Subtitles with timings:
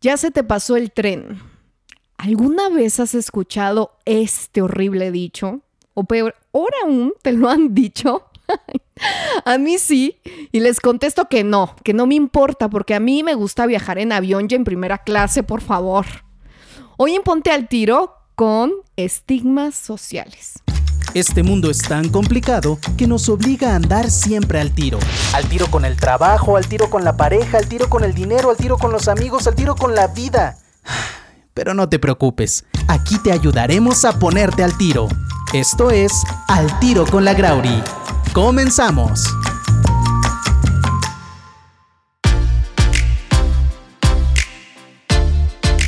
[0.00, 1.40] Ya se te pasó el tren.
[2.18, 5.60] ¿Alguna vez has escuchado este horrible dicho?
[5.94, 8.24] O peor, ahora aún te lo han dicho.
[9.44, 10.18] a mí sí,
[10.52, 13.98] y les contesto que no, que no me importa, porque a mí me gusta viajar
[13.98, 16.06] en avión y en primera clase, por favor.
[16.96, 20.62] Hoy en Ponte al Tiro con estigmas sociales.
[21.14, 24.98] Este mundo es tan complicado que nos obliga a andar siempre al tiro.
[25.32, 28.50] Al tiro con el trabajo, al tiro con la pareja, al tiro con el dinero,
[28.50, 30.58] al tiro con los amigos, al tiro con la vida.
[31.54, 35.08] Pero no te preocupes, aquí te ayudaremos a ponerte al tiro.
[35.52, 36.12] Esto es
[36.46, 37.82] Al tiro con la Grauri.
[38.34, 39.24] Comenzamos.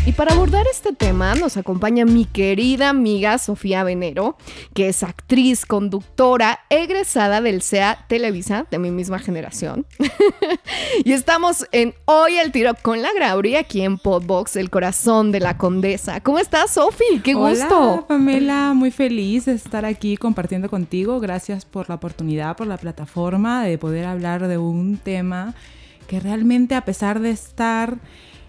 [0.06, 4.38] Y para abordar este tema nos acompaña mi querida amiga Sofía Venero,
[4.74, 9.86] que es actriz, conductora, egresada del SEA Televisa, de mi misma generación.
[11.04, 15.40] y estamos en Hoy el Tiro con la Grauri, aquí en Podbox, el corazón de
[15.40, 16.20] la condesa.
[16.20, 17.20] ¿Cómo estás, Sofi?
[17.22, 17.92] ¡Qué gusto!
[17.92, 21.20] Hola, Pamela, muy feliz de estar aquí compartiendo contigo.
[21.20, 25.54] Gracias por la oportunidad, por la plataforma de poder hablar de un tema
[26.06, 27.98] que realmente a pesar de estar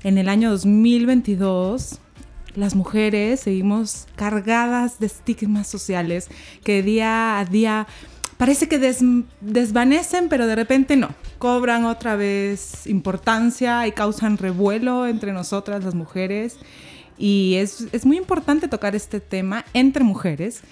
[0.04, 2.00] en el año 2022
[2.56, 6.30] las mujeres seguimos cargadas de estigmas sociales
[6.64, 7.88] que día a día
[8.38, 11.10] parece que desvanecen, pero de repente no.
[11.38, 16.58] Cobran otra vez importancia y causan revuelo entre nosotras las mujeres.
[17.20, 20.64] Y es, es muy importante tocar este tema entre mujeres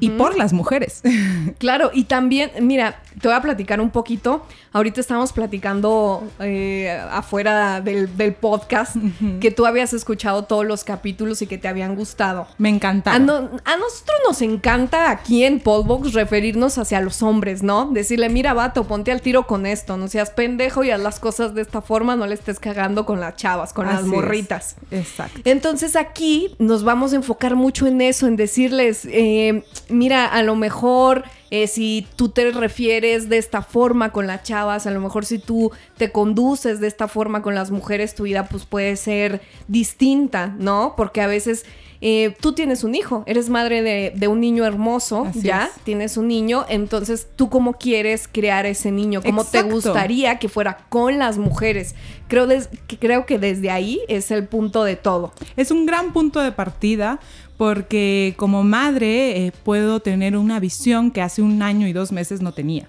[0.00, 1.02] y por las mujeres.
[1.58, 4.44] Claro, y también, mira, te voy a platicar un poquito.
[4.72, 8.08] Ahorita estamos platicando eh, afuera del,
[8.40, 8.96] podcast
[9.40, 12.46] que tú habías escuchado todos los capítulos y que te habían gustado.
[12.58, 13.14] Me encanta.
[13.14, 17.86] A, nosotros nos encanta aquí en Podbox referirnos hacia los hombres, ¿no?
[17.86, 21.54] Decirle, mira, vato, ponte al tiro con esto, no seas pendejo y haz las cosas
[21.54, 24.76] de esta forma, no le estés cagando con las chavas, con las morritas.
[24.90, 25.40] Exacto.
[25.44, 30.56] Entonces aquí nos vamos a enfocar mucho en eso, en decirles, eh, mira, a lo
[30.56, 35.24] mejor eh, si tú te refieres de esta forma con las chavas, a lo mejor
[35.24, 39.40] si tú te conduces de esta forma con las mujeres, tu vida pues puede ser
[39.66, 40.94] distinta, ¿no?
[40.96, 41.64] Porque a veces
[42.00, 43.82] eh, tú tienes un hijo, eres madre
[44.14, 49.20] de, un niño hermoso, ya, tienes un niño, entonces tú cómo quieres crear ese niño,
[49.20, 51.96] cómo te gustaría que fuera con las mujeres.
[52.28, 55.32] Creo, que creo que desde ahí es el punto de todo.
[55.56, 57.18] Es un gran punto de partida
[57.58, 62.40] porque como madre eh, puedo tener una visión que hace un año y dos meses
[62.40, 62.88] no tenía.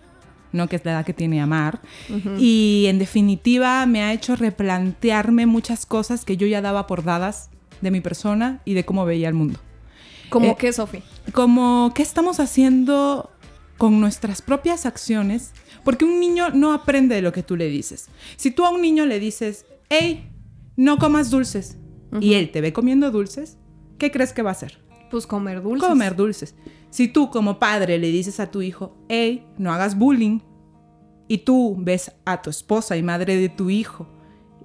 [0.51, 0.67] ¿no?
[0.67, 1.79] que es la edad que tiene Amar.
[2.39, 7.49] Y en definitiva me ha hecho replantearme muchas cosas que yo ya daba por dadas
[7.81, 9.59] de mi persona y de cómo veía el mundo.
[10.29, 11.03] ¿Cómo eh, qué, Sofi?
[11.33, 13.29] Como qué estamos haciendo
[13.77, 15.53] con nuestras propias acciones,
[15.83, 18.09] porque un niño no aprende de lo que tú le dices.
[18.35, 20.29] Si tú a un niño le dices, hey,
[20.75, 21.77] no comas dulces,
[22.19, 23.57] y él te ve comiendo dulces,
[23.99, 24.79] ¿qué crees que va a hacer?
[25.11, 25.87] Pues comer dulces.
[25.87, 26.55] Comer dulces.
[26.89, 30.39] Si tú como padre le dices a tu hijo, hey, no hagas bullying,
[31.29, 34.07] y tú ves a tu esposa y madre de tu hijo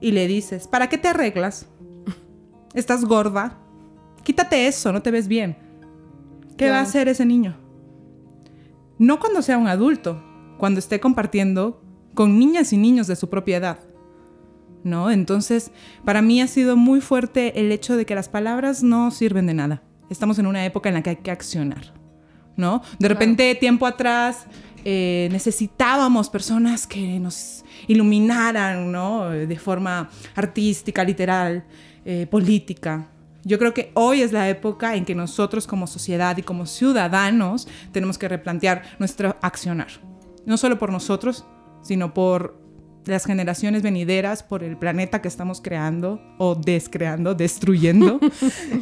[0.01, 1.69] y le dices, ¿para qué te arreglas?
[2.75, 3.59] ¿Estás gorda?
[4.25, 5.59] Quítate eso, no te ves bien.
[6.57, 7.57] ¿Qué va a hacer ese niño?
[8.99, 10.25] No cuando sea un adulto,
[10.57, 11.83] cuando esté compartiendo
[12.15, 13.79] con niñas y niños de su propia edad.
[14.85, 15.11] ¿No?
[15.11, 15.73] Entonces,
[16.05, 19.55] para mí ha sido muy fuerte el hecho de que las palabras no sirven de
[19.55, 19.83] nada.
[20.11, 21.93] Estamos en una época en la que hay que accionar,
[22.57, 22.83] ¿no?
[22.99, 24.47] De repente, tiempo atrás,
[24.85, 29.31] eh, necesitábamos personas que nos iluminaran, ¿no?
[29.31, 31.65] De forma artística, literal,
[32.05, 33.09] eh, política.
[33.45, 37.67] Yo creo que hoy es la época en que nosotros como sociedad y como ciudadanos
[37.93, 39.89] tenemos que replantear nuestro accionar.
[40.47, 41.47] No solo por nosotros,
[41.83, 42.64] sino por
[43.07, 48.21] las generaciones venideras, por el planeta que estamos creando o descreando, destruyendo.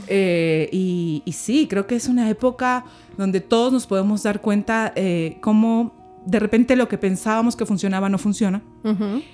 [0.08, 2.84] Eh, y, sí, creo que es una época
[3.16, 5.94] donde todos nos podemos dar cuenta eh, cómo
[6.24, 8.62] de repente lo que pensábamos que funcionaba no funciona.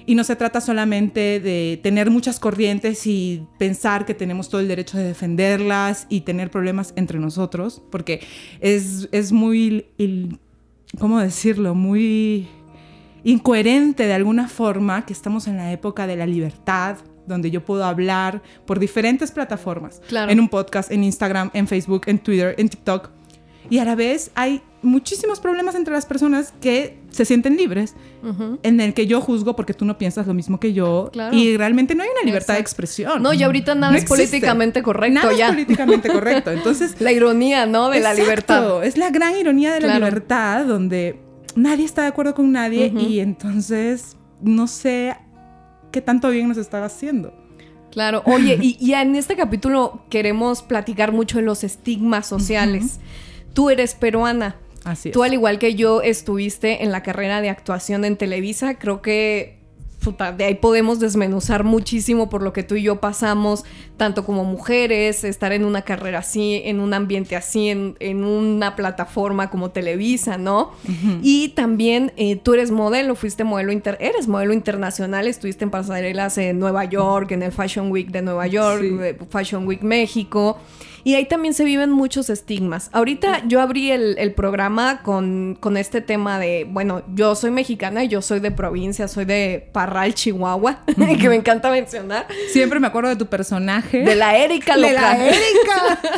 [0.07, 4.69] Y no se trata solamente de tener muchas corrientes y pensar que tenemos todo el
[4.69, 8.21] derecho de defenderlas y tener problemas entre nosotros, porque
[8.61, 9.87] es, es muy,
[10.99, 11.75] ¿cómo decirlo?
[11.75, 12.49] Muy
[13.29, 16.97] incoherente de alguna forma que estamos en la época de la libertad,
[17.27, 22.21] donde yo puedo hablar por diferentes plataformas, en un podcast, en Instagram, en Facebook, en
[22.21, 23.11] Twitter, en TikTok.
[23.69, 27.95] Y a la vez hay muchísimos problemas entre las personas que se sienten libres,
[28.63, 31.11] en el que yo juzgo porque tú no piensas lo mismo que yo.
[31.31, 33.23] Y realmente no hay una libertad de expresión.
[33.23, 35.21] No, y ahorita nada es políticamente correcto.
[35.21, 36.51] Nada es políticamente correcto.
[36.53, 36.99] Entonces.
[36.99, 37.91] la ironía, ¿no?
[37.91, 38.83] De la libertad.
[38.83, 43.21] Es la gran ironía de la libertad, donde nadie está de acuerdo con nadie y
[43.21, 45.17] entonces no sé
[45.91, 47.35] qué tanto bien nos estaba haciendo.
[47.91, 53.01] Claro, oye, y, y en este capítulo queremos platicar mucho de los estigmas sociales.
[53.55, 54.57] Tú eres peruana.
[54.85, 55.13] Así es.
[55.13, 58.79] Tú, al igual que yo, estuviste en la carrera de actuación en Televisa.
[58.79, 59.58] Creo que
[60.03, 63.65] puta, de ahí podemos desmenuzar muchísimo por lo que tú y yo pasamos,
[63.97, 68.77] tanto como mujeres, estar en una carrera así, en un ambiente así, en, en una
[68.77, 70.71] plataforma como Televisa, ¿no?
[71.23, 76.39] Y también eh, tú eres modelo, fuiste modelo, inter eres modelo internacional, estuviste en pasarelas
[76.39, 78.97] en Nueva York, en el Fashion Week de Nueva York, Sí.
[79.01, 80.59] eh, Fashion Week México.
[81.05, 82.91] Y ahí también se viven muchos estigmas.
[82.93, 88.05] Ahorita yo abrí el, el programa con, con este tema de, bueno, yo soy mexicana
[88.05, 90.81] y yo soy de provincia, soy de Parral, Chihuahua,
[91.21, 92.27] que me encanta mencionar.
[92.51, 94.03] Siempre me acuerdo de tu personaje.
[94.03, 95.01] De la Erika De loca.
[95.01, 96.01] la Erika.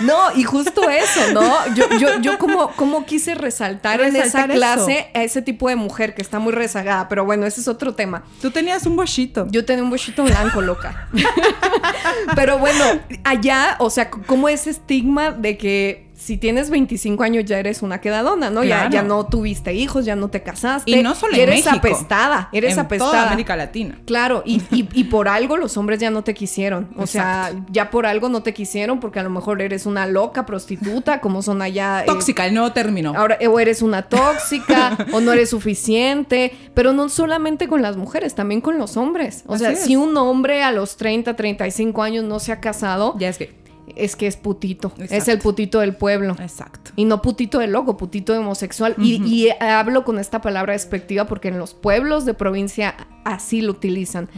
[0.00, 1.74] No, y justo eso, ¿no?
[1.74, 6.14] Yo, yo, yo como, como quise resaltar, en esa clase a ese tipo de mujer
[6.14, 8.24] que está muy rezagada, pero bueno, ese es otro tema.
[8.40, 9.46] Tú tenías un bochito.
[9.50, 11.08] Yo tenía un bochito blanco, loca.
[12.34, 12.84] Pero bueno,
[13.24, 18.00] allá, o sea, como ese estigma de que si tienes 25 años ya eres una
[18.00, 18.62] quedadona, ¿no?
[18.62, 18.90] Ya, Claro.
[18.92, 20.90] ya no tuviste hijos, ya no te casaste.
[20.90, 21.76] Y no solo en eres México.
[21.76, 23.10] apestada, eres en apestada.
[23.10, 23.98] Toda América Latina.
[24.06, 26.88] Claro, y, y- y por algo los hombres ya no te quisieron.
[26.96, 30.46] O sea, ya por algo no te quisieron porque a lo mejor eres una loca
[30.46, 32.02] prostituta, como son allá.
[32.02, 33.12] eh, Tóxica, el nuevo término.
[33.16, 38.34] Ahora, o eres una tóxica, o no eres suficiente, pero no solamente con las mujeres,
[38.36, 39.42] también con los hombres.
[39.46, 39.80] O Así sea, es.
[39.80, 43.63] si un hombre a los 30, 35 años no se ha casado, Ya es que.
[43.96, 44.92] Es que es putito.
[44.98, 46.36] Es el putito del pueblo.
[46.40, 46.90] Exacto.
[46.96, 48.94] Y no putito de loco, putito de homosexual.
[48.98, 52.94] Y- y, hablo con esta palabra despectiva porque en los pueblos de provincia
[53.24, 54.28] así lo utilizan.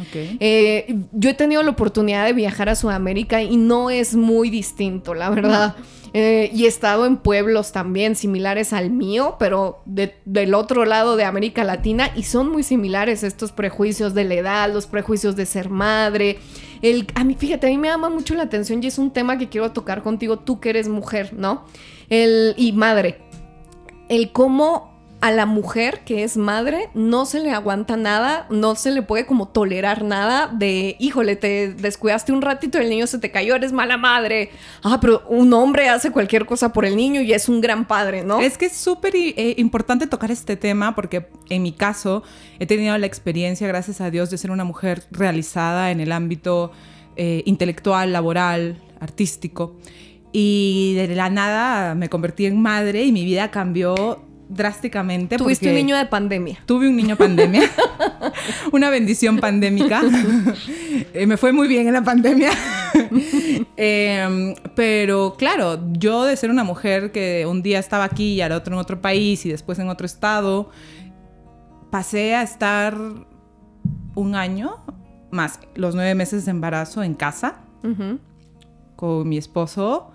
[0.40, 5.14] Eh, yo he tenido la oportunidad de viajar a Sudamérica y no es muy distinto,
[5.14, 5.75] la verdad.
[6.14, 11.14] Eh, y he estado en pueblos también similares al mío, pero de- del otro lado
[11.16, 15.44] de América Latina y son muy similares estos prejuicios de la edad, los prejuicios de
[15.46, 16.38] ser madre.
[16.82, 19.38] El, a mí, fíjate, a mí me llama mucho la atención y es un tema
[19.38, 21.64] que quiero tocar contigo, tú que eres mujer, ¿no?
[22.08, 23.20] El, y madre.
[24.08, 28.91] El cómo a la mujer que es madre no se le aguanta nada, no se
[28.91, 33.31] le puede como tolerar nada de, híjole, te descuidaste un ratito el niño se te
[33.31, 34.51] cayó, eres mala madre.
[34.83, 38.25] Ah, pero un hombre hace cualquier cosa por el niño y es un gran padre,
[38.25, 38.41] ¿no?
[38.41, 42.23] Es que es súper eh, importante tocar este tema porque en mi caso
[42.59, 46.73] he tenido la experiencia, gracias a Dios, de ser una mujer realizada en el ámbito
[47.17, 49.77] eh, intelectual, laboral, artístico.
[50.33, 55.37] Y de la nada me convertí en madre y mi vida cambió drásticamente.
[55.37, 56.58] Tuviste un niño de pandemia.
[56.66, 57.62] Tuve un niño pandemia,
[58.72, 60.02] una bendición pandémica.
[61.12, 62.50] Eh, me fue muy bien en la pandemia.
[63.76, 68.52] Em, pero claro, yo de ser una mujer que un día estaba aquí y al
[68.52, 70.70] otro en otro país y después en otro estado,
[71.90, 72.96] pasé a estar
[74.14, 74.84] un año
[75.31, 77.60] más los nueve meses de embarazo en casa
[78.96, 80.12] con mi esposo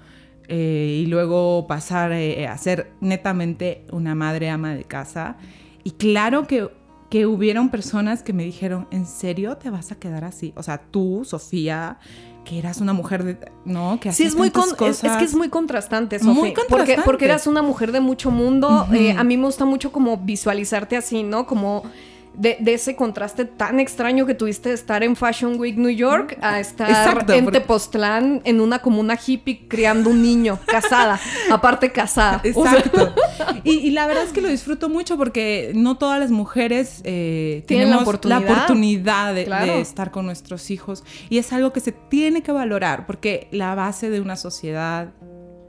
[0.53, 5.37] eh, y luego pasar eh, a ser netamente una madre ama de casa.
[5.85, 6.67] Y claro que,
[7.09, 10.51] que hubieron personas que me dijeron, ¿en serio te vas a quedar así?
[10.57, 11.99] O sea, tú, Sofía,
[12.43, 13.37] que eras una mujer de...
[13.63, 13.97] ¿No?
[14.01, 15.21] Que Sí, es muy con- es, es que cosas.
[15.23, 16.39] es muy contrastante, Muy Sofi.
[16.51, 17.01] Porque, contrastante.
[17.05, 18.87] porque eras una mujer de mucho mundo.
[18.93, 21.45] Eh, a mí me gusta mucho como visualizarte así, ¿no?
[21.45, 21.83] Como
[22.33, 26.37] de, de ese contraste tan extraño que tuviste de estar en Fashion Week New York
[26.41, 31.19] a estar Exacto, en porque- Tepoztlán en una comuna hippie criando un niño, casada,
[31.51, 32.41] aparte casada.
[32.55, 33.13] O sea, Exacto.
[33.63, 37.63] y, y la verdad es que lo disfruto mucho porque no todas las mujeres eh,
[37.67, 38.41] Tienen la oportunidad.
[38.49, 39.73] oportunidad de, Claro.
[39.73, 41.03] de estar con nuestros hijos.
[41.29, 45.09] Y es algo que se tiene que valorar porque la base de una sociedad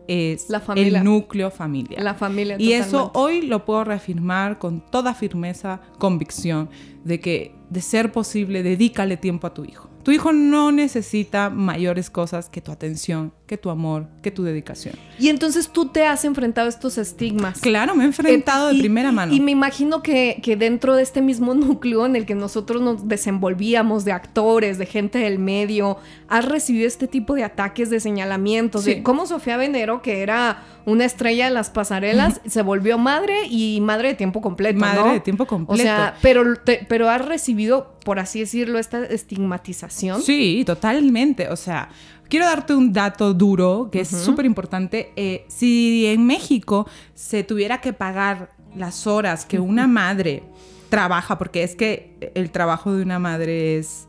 [0.09, 0.99] es La familia.
[0.99, 2.02] el núcleo familiar.
[2.02, 2.56] la familia.
[2.59, 6.68] y eso hoy lo puedo reafirmar con toda firmeza, convicción,
[7.04, 9.88] de que de ser posible, dedícale tiempo a tu hijo.
[10.02, 14.94] Tu hijo no necesita mayores cosas que tu atención, que tu amor, que tu dedicación.
[15.18, 17.61] Y entonces tú te has enfrentado a estos estigmas.
[17.61, 19.32] Claro, me he enfrentado Eh, de y- primera mano.
[19.32, 23.06] Y me imagino que, que dentro de este mismo núcleo en el que nosotros nos
[23.09, 28.85] desenvolvíamos, de actores, de gente del medio, has recibido este tipo de ataques, de señalamientos,
[28.85, 28.94] Sí.
[28.94, 33.80] de cómo Sofía Venero, que era una estrella de las pasarelas, se volvió madre y
[33.82, 35.12] madre de tiempo completo, Madre ¿no?
[35.12, 35.82] de tiempo O completo.
[35.82, 40.23] sea, pero, te- pero has recibido, por así decirlo, esta estigmatización.
[40.23, 41.49] Sí, totalmente.
[41.49, 41.88] O sea,
[42.28, 45.12] quiero darte un dato duro que es súper importante.
[45.16, 50.42] Eh, si en México se tuviera que pagar las horas que una madre
[50.88, 54.06] trabaja, porque es que el trabajo de una madre es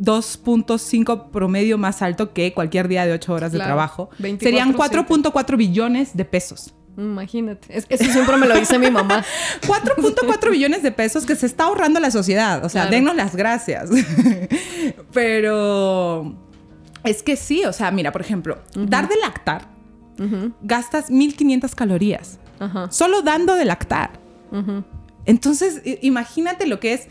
[0.00, 4.38] 2.5 promedio más alto que cualquier día de 8 horas de trabajo, 24/7.
[4.40, 6.74] serían 4.4 billones de pesos.
[7.00, 7.66] Imagínate.
[7.76, 9.24] Es- eso siempre me lo dice mi mamá.
[9.66, 12.64] 4.4 billones de pesos que se está ahorrando la sociedad.
[12.64, 12.96] O sea, Claro.
[12.96, 13.88] dennos las gracias.
[15.12, 16.34] Pero
[17.04, 19.68] es que sí, o sea, mira, por ejemplo, dar de lactar
[20.60, 22.38] gastas 1500 calorías.
[22.90, 24.10] Solo dando de lactar.
[25.24, 27.08] Entonces, imagínate lo que es.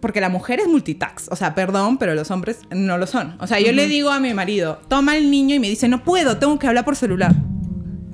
[0.00, 1.28] Porque la mujer es multitax.
[1.30, 3.36] O sea, perdón, pero los hombres no lo son.
[3.40, 6.04] O sea, yo le digo a mi marido, toma el niño y me dice, no
[6.04, 7.34] puedo, tengo que hablar por celular.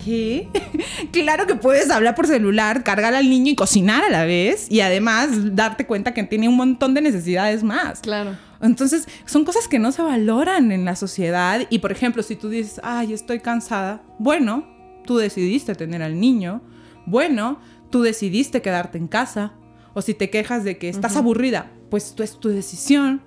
[0.05, 0.49] ¿Qué?
[1.13, 4.67] claro que puedes hablar por celular, cargar al niño y cocinar a la vez.
[4.71, 8.01] Y además darte cuenta que tiene un montón de necesidades más.
[8.01, 8.37] Claro.
[8.61, 11.63] Entonces, son cosas que no se valoran en la sociedad.
[11.69, 14.67] Y por ejemplo, si tú dices, ay, estoy cansada, bueno,
[15.05, 16.63] tú decidiste tener al niño,
[17.07, 19.55] bueno, tú decidiste quedarte en casa.
[19.95, 23.21] O si te quejas de que estás aburrida, pues tú es tu decisión.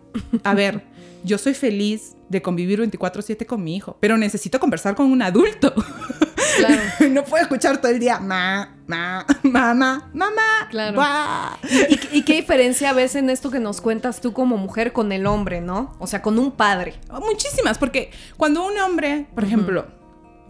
[0.43, 0.83] A ver,
[1.23, 5.73] yo soy feliz de convivir 24/7 con mi hijo, pero necesito conversar con un adulto.
[6.57, 6.81] Claro.
[7.11, 10.67] no puedo escuchar todo el día, ma, ma, mamá, mamá.
[10.69, 10.95] Claro.
[10.95, 11.57] guau".
[11.89, 15.25] ¿Y, y qué diferencia ves en esto que nos cuentas tú como mujer con el
[15.25, 15.95] hombre, no?
[15.99, 16.95] O sea, con un padre.
[17.21, 19.87] Muchísimas, porque cuando un hombre, por ejemplo,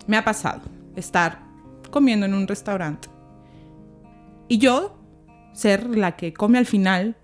[0.08, 0.62] me ha pasado
[0.96, 1.40] estar
[1.92, 3.08] comiendo en un restaurante
[4.48, 4.98] y yo
[5.54, 7.16] ser la que come al final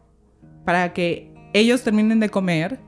[0.66, 2.80] para que ellos terminen de comer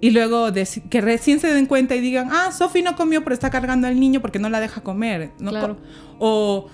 [0.00, 0.48] y luego
[0.90, 3.98] que recién se den cuenta y digan, ah, Sofi no comió pero está cargando al
[3.98, 5.30] niño porque no la deja comer.
[5.38, 5.76] No Claro.
[5.76, 5.82] co-
[6.20, 6.68] o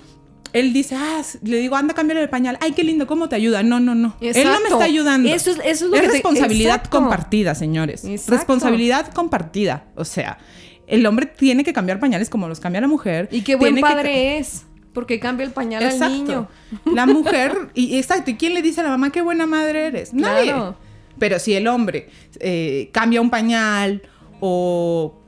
[0.53, 2.59] él dice, ah, le digo, anda a cambiar el pañal.
[2.61, 3.63] Ay, qué lindo, ¿cómo te ayuda?
[3.63, 4.15] No, no, no.
[4.21, 5.29] Él no me está ayudando.
[5.29, 8.05] Eso es- eso es lo que te- responsabilidad compartida, señores.
[8.05, 8.33] Exacto.
[8.37, 9.87] Responsabilidad compartida.
[9.97, 10.39] O sea,
[10.87, 13.29] el hombre tiene que cambiar pañales como los cambia la mujer.
[13.33, 16.05] Y qué buen Tiene que padre es, porque cambia el pañal Exacto.
[16.05, 16.49] al niño.
[16.95, 20.15] La mujer, y exacto, ¿y quién le dice a la mamá qué buena madre eres?
[20.15, 20.53] Nadie.
[20.53, 20.77] Claro.
[21.19, 22.09] Pero si el hombre
[22.41, 24.03] eh, cambia un pañal
[24.41, 25.21] o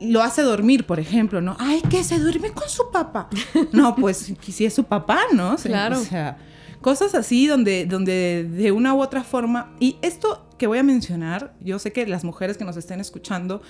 [0.00, 1.56] lo hace dormir, por ejemplo, ¿no?
[1.58, 3.28] Ay, que se duerme con su papá.
[3.72, 5.56] No, pues si es su papá, ¿no?
[5.58, 5.98] Se- Claro.
[5.98, 6.38] O sea,
[6.80, 9.72] cosas así donde, donde de una u otra forma.
[9.80, 13.62] Y esto que voy a mencionar, yo sé que las mujeres que nos estén escuchando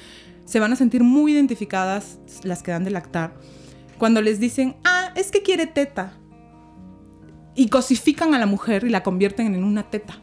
[0.44, 3.34] se van a sentir muy identificadas, las que dan de lactar,
[3.98, 6.14] cuando les dicen, ah, es que quiere teta.
[7.54, 10.18] Y cosifican a la mujer y la convierten en una teta.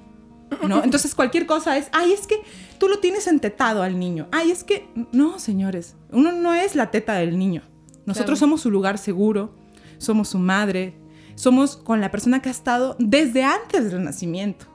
[0.67, 0.83] ¿No?
[0.83, 2.35] Entonces cualquier cosa es, ay, es que
[2.79, 4.27] tú lo tienes entetado al niño.
[4.31, 7.61] Ay, es que, no, señores, uno no es la teta del niño.
[8.05, 8.47] Nosotros Claro.
[8.49, 9.55] somos su lugar seguro,
[9.97, 10.95] somos su madre,
[11.35, 14.65] somos con la persona que ha estado desde antes del nacimiento.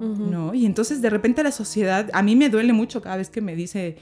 [0.00, 0.54] ¿no?
[0.54, 3.56] Y entonces de repente la sociedad, a mí me duele mucho cada vez que me
[3.56, 3.96] dice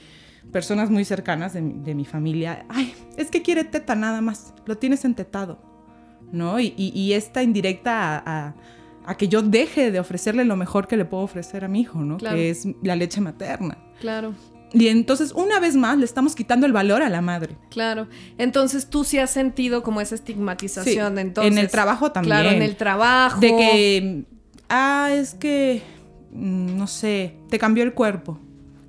[0.53, 4.53] personas muy cercanas de, mi- de mi familia, ay, es que quiere teta nada más,
[4.67, 5.59] lo tienes entetado,
[6.33, 6.61] ¿no?
[6.61, 8.55] Y, y- y esta indirecta a, a-
[9.07, 12.01] a que yo deje de ofrecerle lo mejor que le puedo ofrecer a mi hijo,
[12.01, 12.17] ¿no?
[12.17, 12.37] Claro.
[12.37, 13.79] Que es la leche materna.
[14.01, 14.35] Claro,
[14.73, 17.57] Y entonces una vez más le estamos quitando el valor a la madre.
[17.71, 18.09] claro.
[18.37, 21.15] Entonces tú sí has sentido como esa estigmatización.
[21.15, 22.37] Sí, entonces, en el trabajo también.
[22.41, 23.41] Claro, en el trabajo.
[23.41, 24.25] De que,
[24.69, 25.83] ah, es que,
[26.33, 28.39] mm, no sé, te cambió el cuerpo.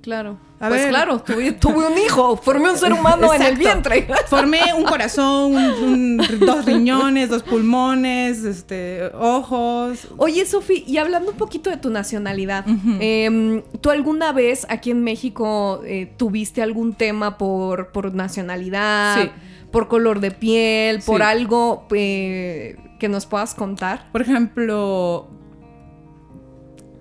[0.02, 0.38] Claro.
[0.60, 0.88] A pues ver.
[0.90, 4.08] claro, tuve, tuve un hijo, formé un ser humano en el vientre.
[4.26, 10.08] Formé un corazón, un- un- dos riñones, dos pulmones, este, ojos.
[10.16, 12.64] Oye, Sofi, y hablando un poquito de tu nacionalidad,
[12.98, 19.30] em, ¿tú alguna vez aquí en México eh, tuviste algún tema por, por nacionalidad, Sí.
[19.70, 21.22] por color de piel, por Sí.
[21.22, 24.10] algo eh, que nos puedas contar?
[24.10, 25.28] Por ejemplo,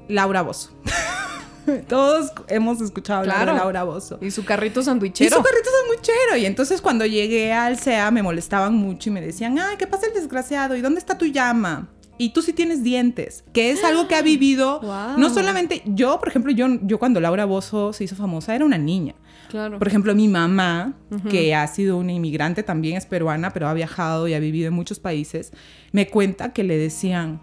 [0.07, 0.69] Laura Bozo.
[1.87, 3.53] Todos hemos escuchado hablar Claro.
[3.53, 4.19] de Laura Bozo.
[4.21, 5.35] Y su carrito Y sandwichero.
[5.37, 6.37] su carrito sandwichero.
[6.37, 10.07] Y entonces cuando llegué al CEA me molestaban mucho y me decían, ay, ¿qué pasa
[10.07, 10.75] el desgraciado?
[10.75, 11.89] ¿Y dónde está tu llama?
[12.19, 14.81] Y tú sí tienes dientes, que es algo que ha vivido
[15.17, 18.77] no solamente yo, por ejemplo, yo, yo cuando Laura Bozo se hizo famosa era una
[18.79, 19.13] niña.
[19.49, 19.77] Claro.
[19.79, 20.93] Por ejemplo, mi mamá,
[21.29, 24.73] que ha sido una inmigrante, también es peruana, pero ha viajado y ha vivido en
[24.73, 25.53] muchos países,
[25.93, 27.39] me cuenta que le decían,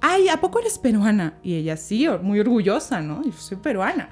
[0.00, 1.38] ay, ¿a poco eres peruana?
[1.42, 3.24] Y ella sí, muy orgullosa, ¿no?
[3.24, 4.10] Yo soy peruana.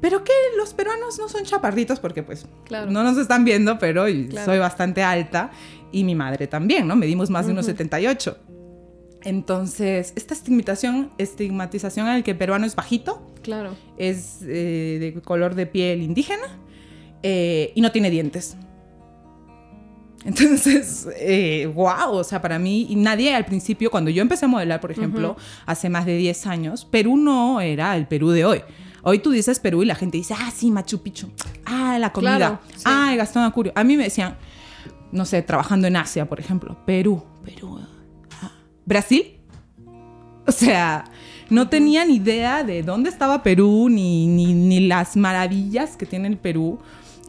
[0.00, 2.90] Pero que los peruanos no son chaparritos porque pues Claro.
[2.90, 4.44] no nos están viendo, pero Claro.
[4.46, 5.50] soy bastante alta
[5.92, 6.96] y mi madre también, ¿no?
[6.96, 8.38] Medimos más de unos 78.
[9.22, 13.74] Entonces, esta estigmatización, estigmatización al que el peruano es bajito, Claro.
[13.98, 16.46] es eh, de color de piel indígena
[17.22, 18.56] eh, y no tiene dientes.
[20.24, 24.48] Entonces, eh, wow, o sea, para mí, y nadie al principio, cuando yo empecé a
[24.48, 25.36] modelar, por ejemplo,
[25.66, 28.62] hace más de 10 años, Perú no era el Perú de hoy.
[29.02, 31.30] Hoy tú dices Perú y la gente dice, ah, sí, Machu Picchu,
[31.64, 32.82] ah, la comida, Claro, sí.
[32.84, 33.72] ah, el Gastón Acurio.
[33.74, 34.36] A mí me decían,
[35.10, 37.80] no sé, trabajando en Asia, por ejemplo, Perú, Perú,
[38.42, 38.50] ah,
[38.84, 39.38] Brasil.
[40.46, 41.04] O sea,
[41.48, 46.28] no tenía ni idea de dónde estaba Perú, ni, ni, ni las maravillas que tiene
[46.28, 46.78] el Perú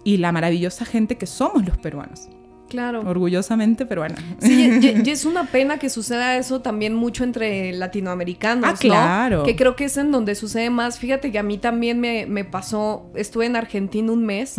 [0.03, 2.27] y la maravillosa gente que somos los peruanos.
[2.71, 3.01] Claro.
[3.05, 4.15] Orgullosamente, pero bueno.
[4.39, 9.37] Sí, y, y es una pena que suceda eso también mucho entre latinoamericanos, Ah, claro.
[9.39, 9.43] ¿no?
[9.43, 10.97] Que creo que es en donde sucede más.
[10.97, 14.55] Fíjate que a mí también me, me pasó, estuve en Argentina un mes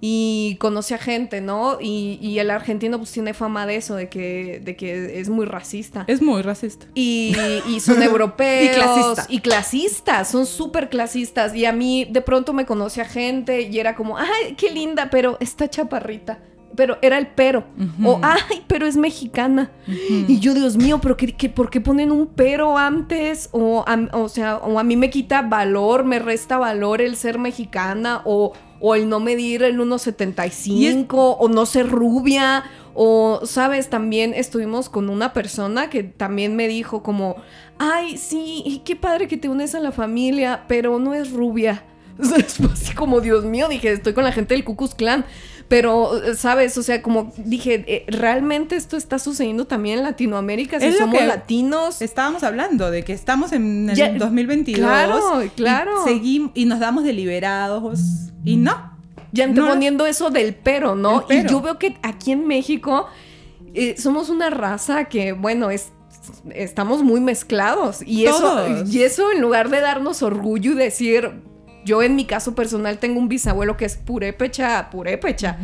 [0.00, 1.78] y conocí a gente, ¿no?
[1.80, 5.46] Y, y el argentino pues tiene fama de eso, de que, de que es muy
[5.46, 6.04] racista.
[6.08, 6.86] Es muy racista.
[6.94, 7.36] Y,
[7.68, 8.64] y son europeos.
[8.64, 9.26] Y clasista.
[9.28, 11.54] Y clasistas, son súper clasistas.
[11.54, 15.08] Y a mí de pronto me conocí a gente y era como, ay, qué linda,
[15.08, 16.40] pero está chaparrita.
[16.76, 17.64] Pero era el pero.
[18.04, 19.70] O, ay, pero es mexicana.
[19.86, 23.48] Y yo, Dios mío, ¿pero qué, qué- por qué ponen un pero antes?
[23.52, 27.38] O, a, o sea, o a mí me quita valor, me resta valor el ser
[27.38, 28.22] mexicana.
[28.24, 31.36] O, o el no medir el 1,75.
[31.38, 32.64] O no ser rubia.
[32.94, 37.36] O, sabes, también estuvimos con una persona que también me dijo como,
[37.78, 41.82] ay, sí, qué padre que te unes a la familia, pero no es rubia.
[42.72, 45.24] Así como, Dios mío, dije, estoy con la gente del Ku Klux Klan.
[45.68, 46.76] Pero, ¿sabes?
[46.78, 50.78] O sea, como dije, eh, ¿realmente esto está sucediendo también en Latinoamérica?
[50.78, 52.02] Si Es lo somos que latinos.
[52.02, 54.78] Estábamos hablando de que estamos en el Ya- 2022.
[54.86, 56.04] claro, y claro.
[56.04, 58.00] seguimos y nos damos deliberados
[58.44, 58.92] y no.
[59.32, 61.24] Ya No, anteponiendo eso del pero, ¿no?
[61.26, 61.48] Pero.
[61.48, 63.06] Y yo veo que aquí en México
[63.74, 65.90] eh, somos una raza que, bueno, es
[66.54, 71.32] estamos muy mezclados y eso y eso en lugar de darnos orgullo y decir
[71.84, 75.58] yo en mi caso personal tengo un bisabuelo que es purépecha, purépecha.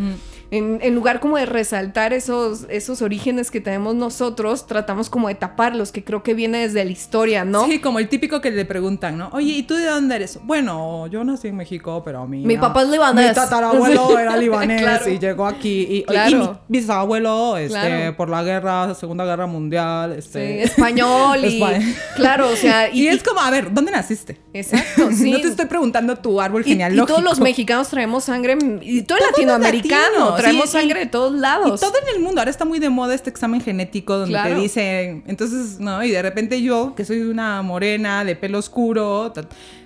[0.51, 5.37] En, en lugar como de resaltar esos, esos orígenes que tenemos nosotros, tratamos como de
[5.37, 7.67] taparlos, que creo que viene desde la historia, ¿no?
[7.67, 9.29] Sí, como el típico que le preguntan, ¿no?
[9.33, 10.39] Oye, ¿y tú de dónde eres?
[10.43, 12.45] Bueno, yo nací en México, pero mi...
[12.45, 13.29] Mi papá es libanés.
[13.29, 14.15] Mi tatarabuelo Sí.
[14.21, 15.09] era libanés Claro.
[15.09, 15.87] y llegó aquí.
[15.89, 16.31] Y, Claro.
[16.31, 18.17] y mi bisabuelo, este, Claro.
[18.17, 20.63] por la guerra, Segunda Guerra Mundial, Sí, este...
[20.65, 21.95] español y Español.
[22.17, 24.41] claro, o sea, Y, es como, a ver, ¿dónde naciste?
[24.53, 25.31] exacto, sí.
[25.31, 27.07] No te estoy preguntando tu árbol Y- y, genealógico.
[27.07, 31.33] todos los mexicanos traemos sangre, y todo el latinoamericano latinos, traemos sí, sangre de todos
[31.35, 31.81] lados.
[31.81, 32.41] Y todo en el mundo.
[32.41, 34.55] Ahora está muy de moda este examen genético donde Claro.
[34.57, 36.03] te dicen, entonces, ¿no?
[36.03, 39.33] Y de repente yo, que soy una morena de pelo oscuro,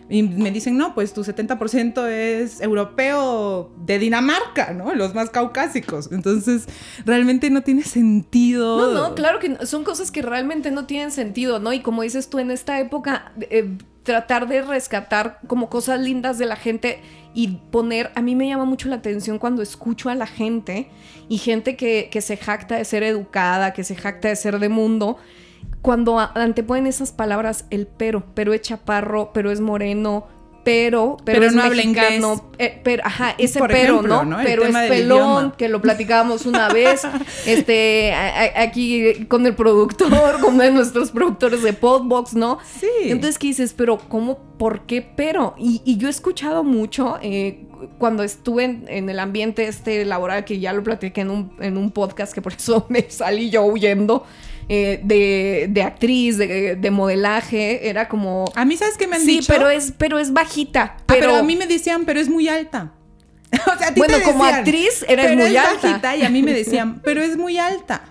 [0.09, 4.95] y me dicen, no, pues tu 70% es europeo de Dinamarca, ¿no?
[4.95, 6.11] Los más caucásicos.
[6.13, 6.67] Entonces,
[7.07, 8.93] realmente no tiene sentido.
[8.93, 11.73] No, no, claro que son cosas que realmente no tienen sentido, ¿no?
[11.73, 16.47] Y como dices tú, en esta época, eh, tratar de rescatar como cosas lindas de
[16.47, 17.01] la gente
[17.33, 20.91] y poner, a mí me llama mucho la atención cuando escucho a la gente
[21.31, 24.69] y gente que, que se jacta de ser educada, que se jacta de ser de
[24.69, 25.17] mundo,
[25.85, 30.27] cuando anteponen esas palabras, el pero, pero es chaparro, pero es moreno.
[30.65, 34.39] Pero, pero, Pero es no mexicano, eh, pero, ajá, ese Por pero, ejemplo, ¿no?
[34.43, 35.55] Pero es pelón, idioma.
[35.59, 37.03] que lo platicábamos una vez,
[37.47, 40.09] este, a- a- aquí con el productor,
[40.41, 42.61] con uno de nuestros productores de Podbox, ¿no?
[42.81, 42.87] Sí.
[43.03, 43.75] Entonces, ¿qué dices?
[43.77, 44.39] Pero, ¿cómo?
[44.57, 45.03] ¿Por qué?
[45.03, 47.67] Pero, y, y yo he escuchado mucho eh,
[47.99, 51.77] cuando estuve en, en el ambiente este laboral, que ya lo platiqué en un, en
[51.77, 54.25] un podcast, que por eso me salí yo huyendo,
[54.69, 58.45] eh, de, de actriz, de, de modelaje, era como...
[58.55, 59.53] A mí, ¿sabes qué me han sí, dicho?
[59.53, 60.97] pero es, pero es bajita.
[60.99, 62.95] Ah, Pero, a mí me decían, pero es muy alta.
[63.53, 65.89] o sea, a ti Bueno, te como actriz eres pero muy es alta.
[65.89, 68.03] bajita y a mí me decían, pero es muy alta.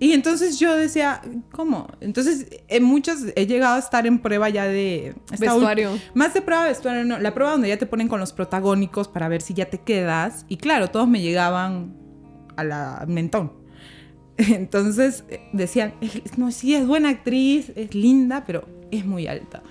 [0.00, 1.88] Y entonces yo decía, ¿cómo?
[2.00, 5.14] Entonces, en muchos he llegado a estar en prueba ya de...
[5.38, 5.98] Vestuario.
[6.14, 7.18] Más de prueba de vestuario, no.
[7.18, 10.44] La prueba donde ya te ponen con los protagónicos para ver si ya te quedas.
[10.48, 11.96] Y claro, todos me llegaban
[12.56, 13.52] a la mentón.
[14.48, 19.62] Entonces eh, decían, "Es- no, sí, es buena actriz, es linda, pero es muy alta.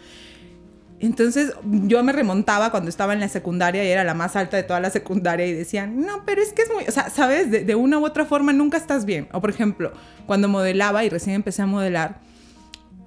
[0.99, 4.63] Entonces yo me remontaba cuando estaba en la secundaria y era la más alta de
[4.63, 7.63] toda la secundaria y decían, no, pero es que es muy, o sea, sabes, de,
[7.63, 9.27] de una u otra forma nunca estás bien.
[9.32, 9.93] O por ejemplo,
[10.25, 12.19] cuando modelaba y recién empecé a modelar,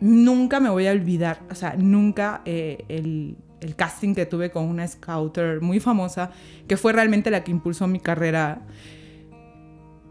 [0.00, 4.66] nunca me voy a olvidar, o sea, nunca eh, el, el casting que tuve con
[4.66, 6.30] una scouter muy famosa,
[6.68, 8.62] que fue realmente la que impulsó mi carrera,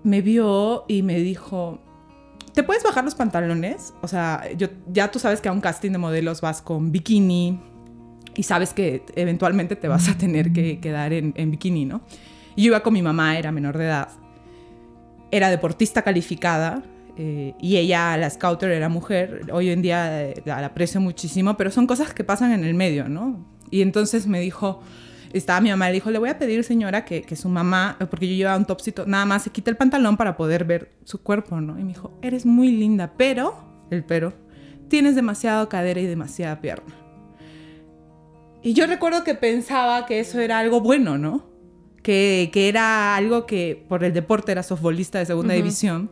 [0.04, 1.80] me vio y me dijo,
[2.54, 3.94] ¿te puedes bajar los pantalones?
[4.02, 7.60] O sea, yo, ya tú sabes que a un casting de modelos vas con bikini
[8.36, 12.02] y sabes que eventualmente te vas a tener que quedar en, en bikini, ¿no?
[12.56, 14.10] Y yo iba con mi mamá, era menor de edad,
[15.32, 16.84] era deportista calificada
[17.22, 19.42] eh, y ella, la scouter, era mujer.
[19.52, 23.10] Hoy en día eh, la aprecio muchísimo, pero son cosas que pasan en el medio,
[23.10, 23.46] ¿no?
[23.72, 24.82] Y entonces me dijo,
[25.34, 28.28] estaba mi mamá, le dijo, le voy a pedir, señora, que, que su mamá, porque
[28.28, 31.60] yo llevaba un topsito, nada más se quite el pantalón para poder ver su cuerpo,
[31.62, 31.78] ¿no?
[31.80, 33.56] Y me dijo, eres muy linda, pero,
[33.92, 34.34] el pero,
[34.88, 36.96] tienes demasiado cadera y demasiada pierna.
[38.62, 41.46] Y yo recuerdo que pensaba que eso era algo bueno, ¿no?
[42.04, 45.64] Que, que era algo que por el deporte era softbolista de segunda Ujú.
[45.64, 46.12] división.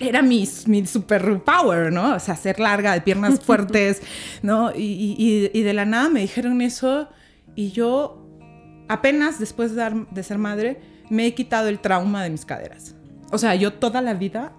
[0.00, 2.14] Era mi, mi superpower, ¿no?
[2.14, 4.02] O sea, ser larga, de piernas fuertes,
[4.42, 4.70] ¿no?
[4.74, 7.08] Y- y- y de la nada me dijeron eso
[7.56, 8.22] y yo
[8.88, 12.94] apenas después de, dar- de ser madre me he quitado el trauma de mis caderas.
[13.32, 14.52] O sea, yo toda la vida,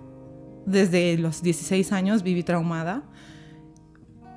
[0.66, 3.04] desde los 16 años, viví traumada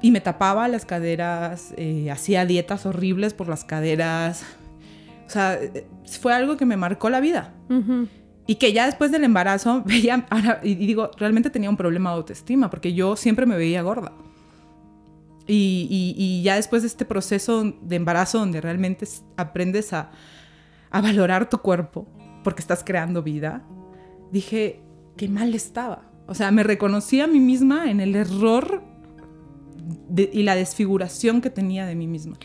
[0.03, 4.45] y me tapaba las caderas, eh, hacía dietas horribles por las caderas.
[5.27, 5.59] O sea,
[6.21, 7.55] fue algo que me marcó la vida.
[8.47, 12.17] Y que ya después del embarazo veía, ahora, y digo, realmente tenía un problema de
[12.17, 14.13] autoestima, porque yo siempre me veía gorda.
[15.53, 20.11] Y, y, ya después de este proceso de embarazo donde realmente aprendes a,
[20.91, 22.07] a valorar tu cuerpo,
[22.45, 23.65] porque estás creando vida,
[24.31, 24.81] dije,
[25.17, 26.03] qué mal estaba.
[26.29, 28.85] O sea, me reconocí a mí misma en el error
[30.15, 32.37] y la desfiguración que tenía de mí misma.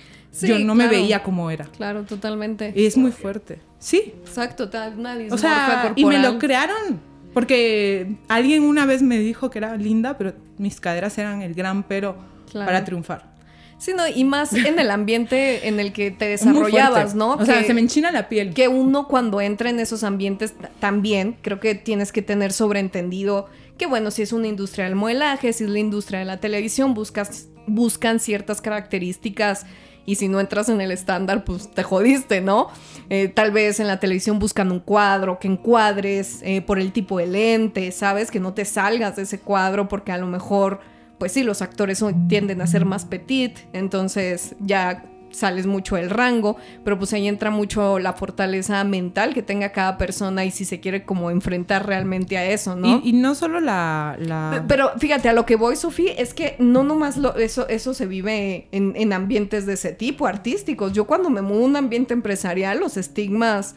[0.42, 1.66] Yo no me veía como era.
[1.66, 2.74] Claro, totalmente.
[2.76, 3.60] Y es muy fuerte.
[3.78, 4.14] Sí.
[4.26, 5.32] Exacto, nadie.
[5.32, 7.00] O sea, y me lo crearon.
[7.36, 11.84] Porque alguien una vez me dijo que era linda, pero mis caderas eran el gran
[11.84, 12.16] pero
[12.54, 13.36] para triunfar.
[13.78, 17.34] Sí, no, y más en el ambiente en el que te desarrollabas, ¿no?
[17.34, 18.54] O sea, se me enchina la piel.
[18.54, 23.86] Que uno cuando entra en esos ambientes también, creo que tienes que tener sobreentendido que,
[23.86, 27.50] bueno, si es una industria del modelaje, si es la industria de la televisión, buscas,
[27.68, 29.66] buscan ciertas características
[30.06, 32.68] y si no entras en el estándar, pues te jodiste, ¿no?
[33.10, 37.18] Eh, tal vez en la televisión buscan un cuadro que encuadres eh, por el tipo
[37.18, 38.32] de lente, ¿sabes?
[38.32, 40.80] Que no te salgas de ese cuadro porque a lo mejor
[41.18, 46.58] pues sí, los actores tienden a ser más petit, entonces ya sales mucho del rango,
[46.84, 50.80] pero pues ahí entra mucho la fortaleza mental que tenga cada persona y si se
[50.80, 53.02] quiere como enfrentar realmente a eso, ¿no?
[53.04, 57.18] Y, no solo la, Pero fíjate, a lo que voy, Sofía, es que no nomás
[57.18, 60.94] lo, eso, eso se vive en, en ambientes de ese tipo, artísticos.
[60.94, 63.76] Yo cuando me muevo a un ambiente empresarial, los estigmas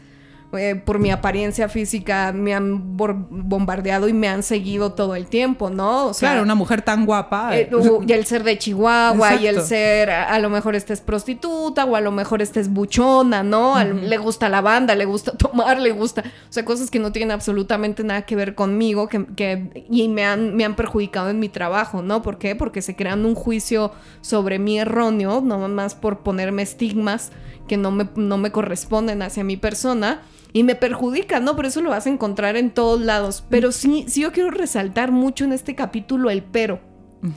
[0.57, 5.69] eh, por mi apariencia física me han bombardeado y me han seguido todo el tiempo,
[5.69, 6.07] ¿no?
[6.07, 7.55] O sea, claro, una mujer tan guapa.
[7.55, 7.69] Eh,
[8.07, 11.97] y el ser de Chihuahua y el ser, a, lo mejor esta es prostituta o
[11.97, 13.77] a lo mejor esta es buchona, ¿no?
[13.85, 17.31] le gusta la banda, le gusta tomar, le gusta, o sea, cosas que no tienen
[17.31, 21.51] absolutamente nada que ver conmigo que, que, y me han, me han perjudicado en mi
[21.51, 22.23] trabajo, ¿no?
[22.23, 22.57] ¿Por qué?
[22.57, 27.33] Porque se crean un juicio sobre mí erróneo, no más por ponerme estigmas
[27.69, 31.57] que no me, no me corresponden hacia mi persona y me perjudica, ¿no?
[31.57, 33.45] Por eso lo vas a encontrar en todos lados.
[33.49, 36.81] Pero sí, sí yo quiero resaltar mucho en este capítulo el pero.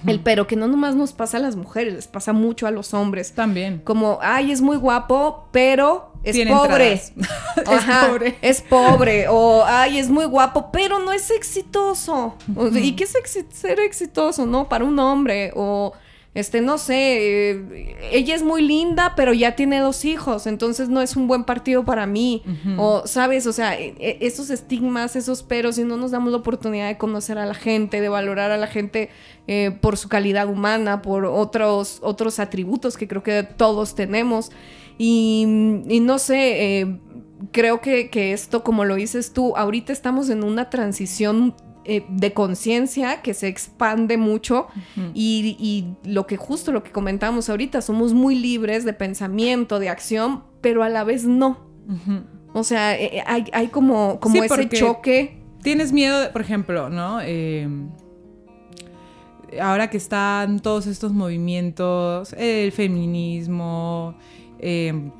[0.06, 2.93] El pero que no nomás nos pasa a las mujeres, les pasa mucho a los
[2.93, 3.34] hombres.
[3.34, 3.82] También.
[3.84, 6.93] Como, ay, es muy guapo, pero es pobre.
[6.93, 7.13] es
[8.06, 8.38] pobre.
[8.41, 9.28] Es pobre.
[9.28, 12.36] O, ay, es muy guapo, pero no es exitoso.
[12.74, 13.13] ¿Y qué es
[13.50, 14.69] ser exitoso, no?
[14.69, 15.52] Para un hombre.
[15.56, 15.93] O
[16.34, 21.02] este, no sé, eh, ella es muy linda, pero ya tiene dos hijos, entonces no
[21.02, 22.41] es un buen partido para mí.
[22.78, 23.48] O, ¿sabes?
[23.48, 26.98] O sea, e, e, esos estigmas, esos peros, si no nos damos la oportunidad de
[26.98, 29.10] conocer a la gente, de valorar a la gente
[29.48, 34.52] eh, por su calidad humana, por otros, otros atributos que creo que todos tenemos.
[34.98, 37.00] Y, no sé, eh,
[37.52, 42.32] creo que, que esto, como lo dices tú, ahorita estamos en una transición eh, de
[42.32, 44.67] conciencia que se expande mucho
[45.15, 50.44] y, lo que justo lo que comentamos ahorita, somos muy libres de pensamiento, de acción,
[50.62, 51.58] pero a la vez no.
[52.54, 55.41] O sea, eh, eh, hay, como, como ese choque.
[55.63, 57.20] Tienes miedo, por ejemplo, ¿no?
[59.60, 64.15] ahora que están todos estos movimientos, el feminismo,
[64.60, 65.12] el,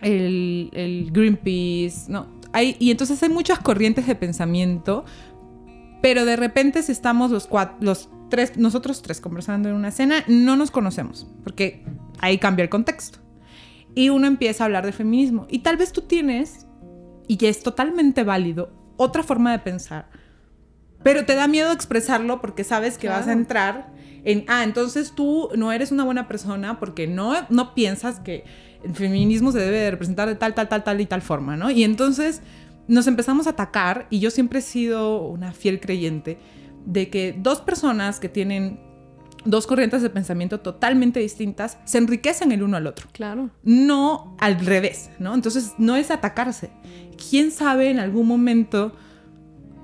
[0.00, 2.26] el, Greenpeace, ¿no?
[2.52, 5.04] Hay, y entonces hay muchas corrientes de pensamiento
[6.00, 10.24] pero de repente si estamos los cuatro, los tres, nosotros tres conversando en una cena,
[10.28, 11.84] no nos conocemos, porque
[12.20, 13.18] ahí cambia el contexto.
[13.94, 15.46] Y uno empieza a hablar de feminismo.
[15.50, 16.66] Y tal vez tú tienes,
[17.26, 20.08] y que es totalmente válido, otra forma de pensar.
[21.02, 23.92] Pero te da miedo expresarlo porque sabes que vas a entrar
[24.24, 28.44] en, ah, entonces tú no eres una buena persona porque no, no piensas que
[28.84, 31.70] el feminismo se debe representar de tal, tal, tal, tal y tal forma, ¿no?
[31.70, 32.42] Y entonces
[32.90, 36.38] nos empezamos a atacar y yo siempre he sido una fiel creyente
[36.84, 38.80] de que dos personas que tienen
[39.44, 43.08] dos corrientes de pensamiento totalmente distintas se enriquecen el uno al otro.
[43.12, 43.50] Claro.
[43.62, 45.34] No al revés, ¿no?
[45.34, 46.70] Entonces no es atacarse.
[47.30, 48.92] ¿Quién sabe en algún momento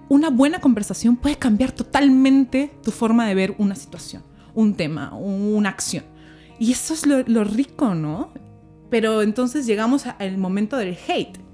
[0.08, 5.68] una buena conversación puede cambiar totalmente tu forma de ver una situación, un tema, una
[5.68, 6.04] acción?
[6.58, 8.32] Y eso es lo, lo rico, ¿no?
[8.90, 11.45] Pero entonces llegamos al momento del hate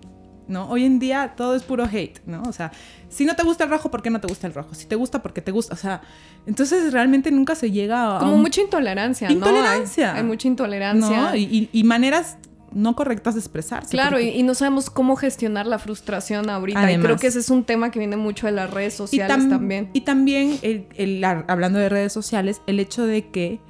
[0.52, 0.68] ¿no?
[0.68, 2.42] Hoy en día todo es puro hate, ¿no?
[2.42, 2.70] O sea,
[3.08, 4.74] si no te gusta el rojo, ¿por qué no te gusta el rojo?
[4.74, 5.74] Si te gusta, ¿por qué te gusta?
[5.74, 6.02] O sea,
[6.46, 8.20] entonces realmente nunca se llega a...
[8.20, 9.34] Como mucha intolerancia, ¿no?
[9.34, 10.14] Intolerancia.
[10.14, 11.30] Hay, mucha intolerancia.
[11.30, 11.36] ¿no?
[11.36, 12.36] Y, maneras
[12.72, 13.90] no correctas de expresarse.
[13.90, 16.90] Claro, y, no sabemos cómo gestionar la frustración ahorita.
[16.92, 19.90] y creo que ese es un tema que viene mucho de las redes sociales también.
[19.92, 23.60] Y también, el, hablando de redes sociales, el hecho de que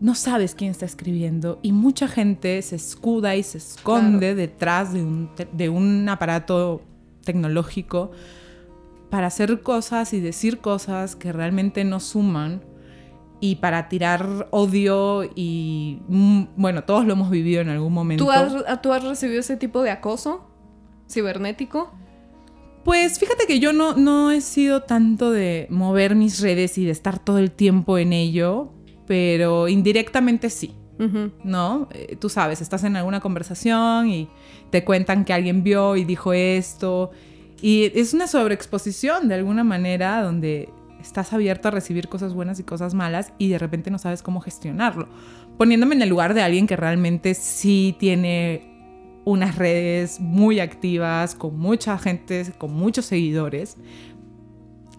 [0.00, 5.02] no sabes quién está escribiendo y mucha gente se escuda y se esconde detrás de
[5.02, 6.82] un, de un aparato
[7.24, 8.12] tecnológico
[9.10, 12.62] para hacer cosas y decir cosas que realmente no suman
[13.40, 18.24] y para tirar odio y mm, bueno, todos lo hemos vivido en algún momento.
[18.24, 20.48] ¿Tú has, ¿Tú has recibido ese tipo de acoso
[21.08, 21.92] cibernético?
[22.84, 26.90] Pues fíjate que yo no, no he sido tanto de mover mis redes y de
[26.90, 28.72] estar todo el tiempo en ello,
[29.08, 30.76] pero indirectamente sí.
[31.44, 31.88] ¿no?
[31.92, 34.28] Eh, tú sabes, estás en alguna conversación y
[34.70, 37.12] te cuentan que alguien vio y dijo esto.
[37.62, 40.68] Y es una sobreexposición de alguna manera donde
[41.00, 44.40] estás abierto a recibir cosas buenas y cosas malas y de repente no sabes cómo
[44.40, 45.08] gestionarlo.
[45.56, 48.68] Poniéndome en el lugar de alguien que realmente sí tiene
[49.24, 53.76] unas redes muy activas, con mucha gente, con muchos seguidores,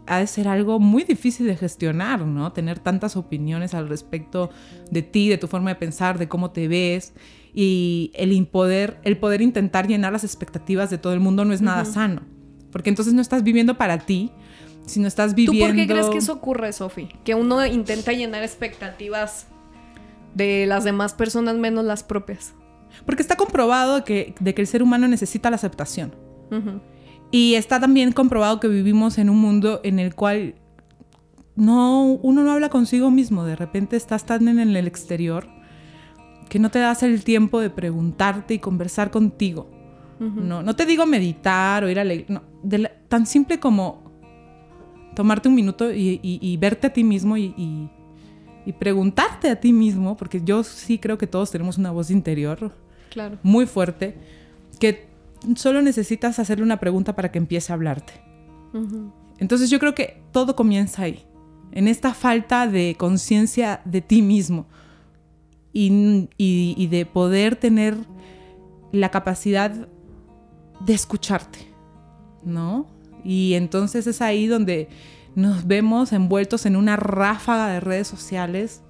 [0.09, 2.51] ha de ser algo muy difícil de gestionar, ¿no?
[2.51, 4.49] Tener tantas opiniones al respecto
[4.89, 7.13] de ti, de tu forma de pensar, de cómo te ves
[7.53, 11.61] y el poder, el poder intentar llenar las expectativas de todo el mundo no es
[11.61, 12.23] nada sano,
[12.71, 14.31] porque entonces no estás viviendo para ti,
[14.85, 15.67] sino estás ¿Tú viviendo.
[15.67, 17.09] por qué crees que eso ocurre, Sofi?
[17.23, 19.47] Que uno intenta llenar expectativas
[20.33, 22.53] de las demás personas menos las propias.
[23.05, 26.13] Porque está comprobado que, de que el ser humano necesita la aceptación.
[27.31, 30.55] Y está también comprobado que vivimos en un mundo en el cual
[31.55, 33.43] no, uno no habla consigo mismo.
[33.45, 35.47] De repente estás tan en el exterior
[36.49, 39.69] que no te das el tiempo de preguntarte y conversar contigo.
[40.19, 42.25] No, no te digo meditar o ir a leer.
[42.27, 44.03] No, de la- tan simple como
[45.15, 47.89] tomarte un minuto y, y- y verte a ti mismo y, y-
[48.65, 52.73] y preguntarte a ti mismo, porque yo sí creo que todos tenemos una voz interior
[53.11, 53.37] Claro.
[53.43, 54.17] muy fuerte,
[54.79, 55.08] que
[55.55, 58.13] solo necesitas hacerle una pregunta para que empiece a hablarte.
[59.39, 61.25] Entonces yo creo que todo comienza ahí,
[61.71, 64.67] en esta falta de conciencia de ti mismo
[65.73, 67.95] y, y- y de poder tener
[68.91, 69.87] la capacidad
[70.79, 71.59] de escucharte,
[72.43, 72.87] ¿no?
[73.23, 74.87] Y entonces es ahí donde
[75.35, 78.81] nos vemos envueltos en una ráfaga de redes sociales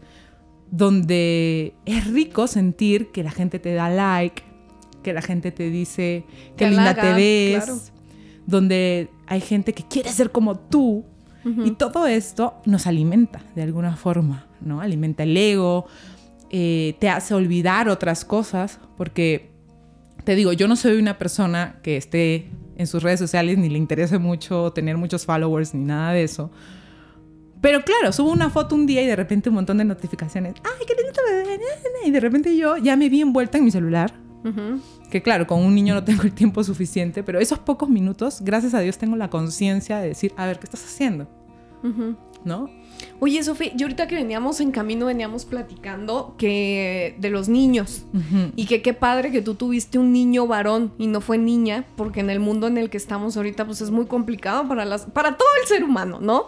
[0.71, 4.43] donde es rico sentir que la gente te da like,
[5.03, 6.25] que la gente te dice
[6.57, 7.79] qué Te linda te ves, claro.
[8.45, 11.05] donde hay gente que quiere ser como tú.
[11.65, 14.81] Y todo esto nos alimenta de alguna forma, ¿no?
[14.81, 15.87] Alimenta el ego,
[16.51, 19.49] eh, te hace olvidar otras cosas, porque
[20.25, 23.77] te digo, yo no soy una persona que esté en sus redes sociales ni le
[23.79, 26.51] interese mucho tener muchos followers ni nada de eso.
[27.61, 30.53] Pero claro, subo una foto un día y de repente un montón de notificaciones.
[30.63, 31.21] ¡Ay, qué lindo te
[31.57, 31.59] ves!
[32.05, 34.13] Y de repente yo ya me vi envuelta en mi celular.
[35.09, 38.73] Que claro, con un niño no tengo el tiempo suficiente, pero esos pocos minutos, gracias
[38.73, 41.27] a Dios, tengo la conciencia de decir, a ver, ¿qué estás haciendo?
[42.43, 42.69] ¿No?
[43.21, 48.03] Oye, Sofi, yo ahorita que veníamos en camino veníamos platicando que de los niños.
[48.55, 52.19] Y que qué padre que tú tuviste un niño varón y no fue niña, porque
[52.21, 55.35] en el mundo en el que estamos ahorita pues es muy complicado para las para
[55.37, 56.45] todo el ser humano, ¿no?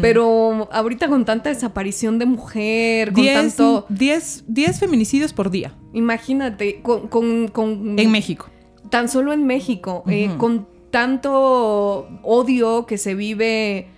[0.00, 5.74] Pero ahorita con tanta desaparición de mujer, con 10, tanto 10, 10 feminicidios por día.
[5.92, 8.46] Imagínate con, con, con- en México.
[8.90, 13.88] tan solo en México, eh, con tanto odio que se vive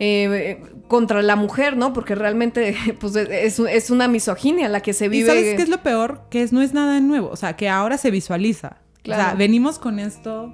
[0.00, 1.92] eh, contra la mujer, ¿no?
[1.92, 5.26] Porque realmente pues, es, es una misoginia la que se ¿Y vive.
[5.28, 6.22] sabes qué es lo peor?
[6.30, 8.68] Que es, no es nada nuevo, o sea, que ahora se visualiza.
[9.02, 9.38] O sea, Claro.
[9.38, 10.52] venimos con esto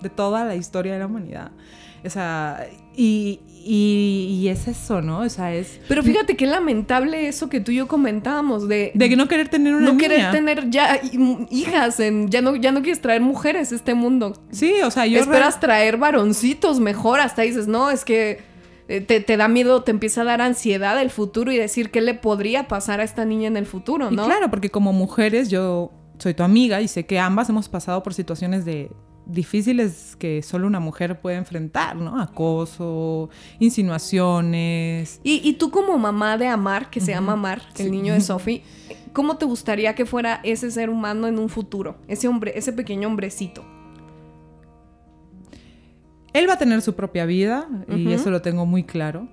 [0.00, 1.52] de toda la historia de la humanidad.
[2.04, 5.20] O sea, y, y, y es eso, ¿no?
[5.20, 9.08] O sea, es Pero fíjate qué lamentable eso que tú y yo comentábamos de, de
[9.08, 10.08] que no querer tener una no niña.
[10.08, 13.94] querer tener ya hi- hijas, en, ya, no, ya no quieres traer mujeres a este
[13.94, 14.36] mundo.
[14.50, 15.18] Sí, o sea, yo...
[15.20, 18.42] Esperas traer varoncitos mejor, hasta dices, no, es que
[18.86, 22.14] te, te da miedo, te empieza a dar ansiedad el futuro y decir qué le
[22.14, 24.24] podría pasar a esta niña en el futuro, Y ¿no?
[24.26, 28.14] claro, porque como mujeres yo soy tu amiga y sé que ambas hemos pasado por
[28.14, 28.90] situaciones de
[29.26, 32.20] difíciles que solo una mujer puede enfrentar, ¿no?
[32.20, 35.20] Acoso, insinuaciones.
[35.22, 38.62] Y, y tú como mamá de Amar, que se llama Amar, el niño de Sophie,
[39.12, 41.96] ¿cómo te gustaría que fuera ese ser humano en un futuro?
[42.06, 43.64] Ese hombre, ese pequeño hombrecito.
[46.34, 49.28] Él va a tener su propia vida y eso lo tengo muy claro.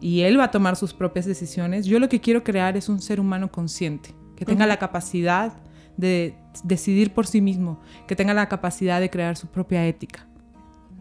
[0.00, 1.86] Y él va a tomar sus propias decisiones.
[1.86, 5.62] Yo lo que quiero crear es un ser humano consciente, que tenga la capacidad
[5.96, 10.26] de decidir por sí mismo, que tenga la capacidad de crear su propia ética,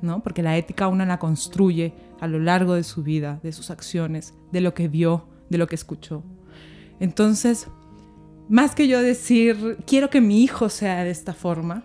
[0.02, 0.22] ¿no?
[0.24, 4.34] Porque la ética uno la construye a lo largo de su vida, de sus acciones,
[4.52, 6.24] de lo que vio, de lo que escuchó.
[7.00, 7.68] Entonces,
[8.50, 11.84] más que yo decir, quiero que mi hijo sea de esta forma,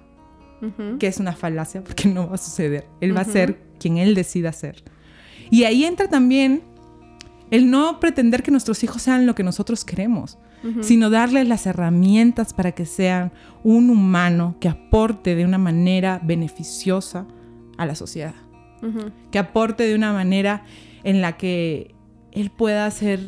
[0.98, 2.86] Que es una falacia porque no va a suceder.
[3.00, 4.82] Él va a ser quien él decida ser.
[5.50, 6.62] Y ahí entra también
[7.50, 10.38] el no pretender que nuestros hijos sean lo que nosotros queremos.
[10.82, 13.32] sino darles las herramientas para que sean
[13.64, 17.26] un humano que aporte de una manera beneficiosa
[17.78, 18.34] a la sociedad,
[19.30, 20.64] que aporte de una manera
[21.02, 21.94] en la que
[22.32, 23.20] él pueda hacer,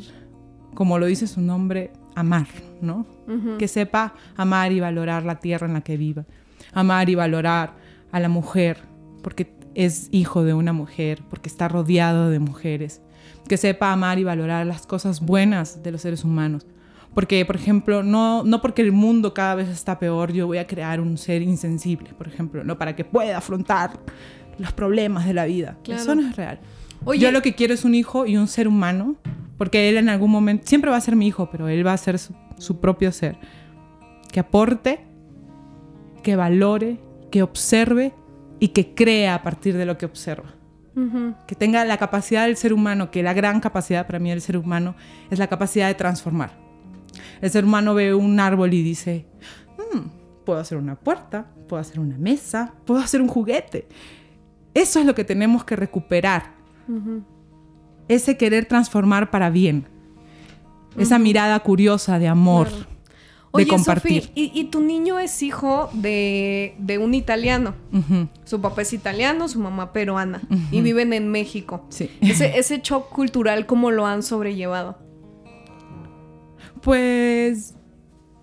[0.75, 2.49] como lo dice su nombre, amar,
[2.83, 3.07] ¿no?
[3.59, 6.27] Que sepa amar y valorar la tierra en la que viva,
[6.73, 7.75] amar y valorar
[8.11, 8.79] a la mujer,
[9.23, 13.01] porque es hijo de una mujer, porque está rodeado de mujeres,
[13.49, 16.67] que sepa amar y valorar las cosas buenas de los seres humanos.
[17.15, 20.67] Porque, por ejemplo, no, no porque el mundo cada vez está peor, yo voy a
[20.67, 22.79] crear un ser insensible, por ejemplo, ¿no?
[22.79, 23.99] Para que pueda afrontar
[24.59, 25.77] los problemas de la vida.
[25.87, 26.61] Eso no es real.
[27.19, 29.17] Yo lo que quiero es un hijo y un ser humano,
[29.59, 31.97] porque él en algún momento, siempre va a ser mi hijo, pero él va a
[31.99, 33.37] ser su, su propio ser,
[34.31, 35.05] que aporte,
[36.23, 38.15] que valore, que observe
[38.61, 40.55] y que crea a partir de lo que observa.
[41.47, 44.59] Que tenga la capacidad del ser humano, que la gran capacidad para mí del ser
[44.59, 44.95] humano
[45.31, 46.53] es la capacidad de transformar.
[47.41, 49.27] El ser humano ve un árbol y dice,
[49.79, 53.89] mm, puedo hacer una puerta, puedo hacer una mesa, puedo hacer un juguete.
[54.75, 56.55] Eso es lo que tenemos que recuperar.
[58.09, 59.87] Ese querer transformar para bien.
[60.99, 62.69] Esa mirada curiosa de amor,
[63.53, 64.31] de compartir.
[64.35, 67.75] y, tu niño es hijo de, un italiano.
[68.45, 70.43] Su papá es italiano, su mamá peruana.
[70.71, 71.87] Y viven en México.
[71.89, 72.11] Sí.
[72.21, 74.99] Ese, ese shock cultural, ¿cómo lo han sobrellevado?
[76.83, 77.75] Pues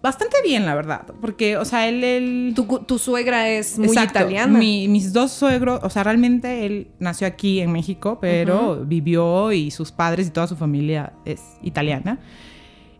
[0.01, 1.05] bastante bien, la verdad.
[1.19, 2.53] Porque, o sea, él...
[2.55, 4.57] Tu, suegra es muy italiana.
[4.57, 9.91] mis dos suegros, o sea, realmente él nació aquí en México, pero vivió y sus
[9.91, 12.19] padres y toda su familia es italiana.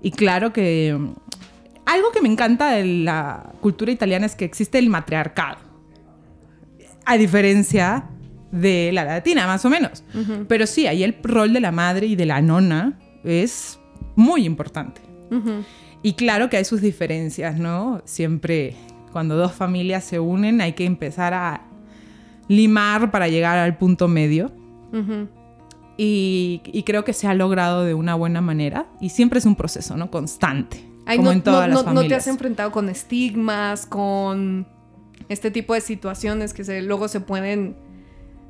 [0.01, 0.97] Y claro que
[1.89, 5.58] algo que me encanta de la cultura italiana es que existe el matriarcado.
[7.04, 8.06] A diferencia
[8.52, 10.04] de la latina, más o menos.
[10.47, 13.80] Pero sí, ahí el rol de la madre y de la nona es
[14.15, 15.02] muy importante.
[16.04, 18.04] Y claro que hay sus diferencias, ¿no?
[18.06, 18.75] Siempre
[19.12, 21.63] cuando dos familias se unen hay que empezar a
[22.47, 24.52] limar para llegar al punto medio.
[25.97, 28.86] y, y, creo que se ha logrado de una buena manera.
[29.02, 30.12] Y siempre es un proceso, ¿no?
[30.12, 34.67] Constante como no, en todas las no te has enfrentado con estigmas, con
[35.29, 37.75] este tipo de situaciones que se, luego se pueden,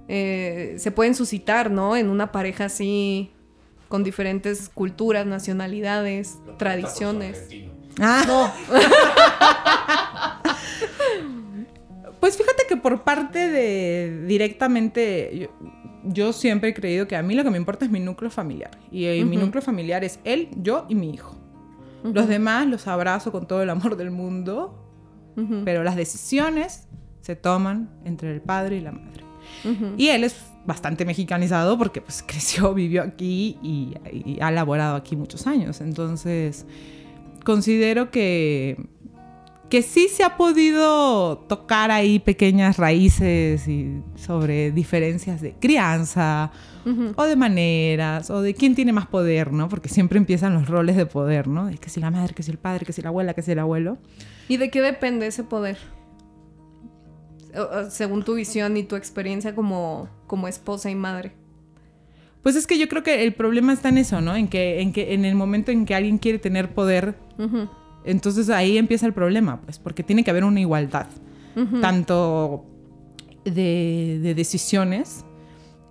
[0.07, 1.95] eh, se pueden suscitar, ¿no?
[1.95, 3.31] En una pareja así,
[3.89, 7.47] con diferentes culturas, nacionalidades, tradiciones.
[7.99, 8.23] Ah.
[8.25, 8.53] No.
[12.19, 15.49] pues fíjate que por parte de directamente,
[16.05, 18.71] yo, siempre he creído que a mí lo que me importa es mi núcleo familiar.
[18.91, 21.38] Y eh, mi núcleo familiar es él, yo y mi hijo.
[22.03, 24.85] Los demás los abrazo con todo el amor del mundo,
[25.63, 26.87] pero las decisiones
[27.21, 29.23] se toman entre el padre y la madre.
[29.97, 30.35] Y él es
[30.65, 35.81] bastante mexicanizado porque pues creció, vivió aquí y, y, ha laborado aquí muchos años.
[35.81, 36.65] Entonces,
[37.43, 38.87] considero que,
[39.69, 46.51] que sí se ha podido tocar ahí pequeñas raíces y sobre diferencias de crianza,
[47.15, 49.69] o de maneras, o de quién tiene más poder, ¿no?
[49.69, 51.67] Porque siempre empiezan los roles de poder, ¿no?
[51.67, 53.51] De que si la madre, que si el padre, que si la abuela, que si
[53.51, 53.97] el abuelo.
[54.47, 55.77] ¿Y de qué depende ese poder?
[57.89, 61.33] Según tu visión y tu experiencia como, como esposa y madre.
[62.41, 64.35] Pues es que yo creo que el problema está en eso, ¿no?
[64.35, 67.15] En que en, que, en el momento en que alguien quiere tener poder,
[68.03, 71.07] entonces ahí empieza el problema, pues, porque tiene que haber una igualdad,
[71.81, 72.65] tanto
[73.43, 75.25] de, de decisiones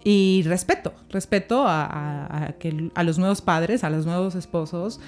[0.04, 5.00] y respeto, respeto a, que, a, los nuevos padres, a los nuevos esposos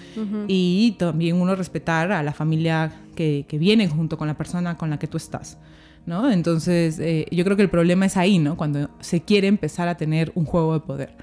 [0.48, 4.90] y también uno respetar a la familia que, que, viene junto con la persona con
[4.90, 5.58] la que tú estás.
[6.06, 6.30] ¿no?
[6.30, 8.56] Entonces, eh, yo creo que el problema es ahí, ¿no?
[8.56, 11.16] Cuando se quiere empezar a tener un juego de poder.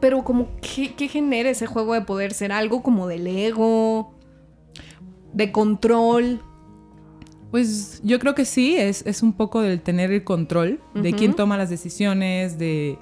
[0.00, 2.32] pero como, ¿qué, ¿qué genera ese juego de poder?
[2.32, 4.14] ¿Será algo como del ego?
[5.32, 6.40] ¿De control?
[7.50, 11.34] Pues yo creo que sí, es, es un poco del tener el control de quién
[11.34, 12.98] toma las decisiones, de,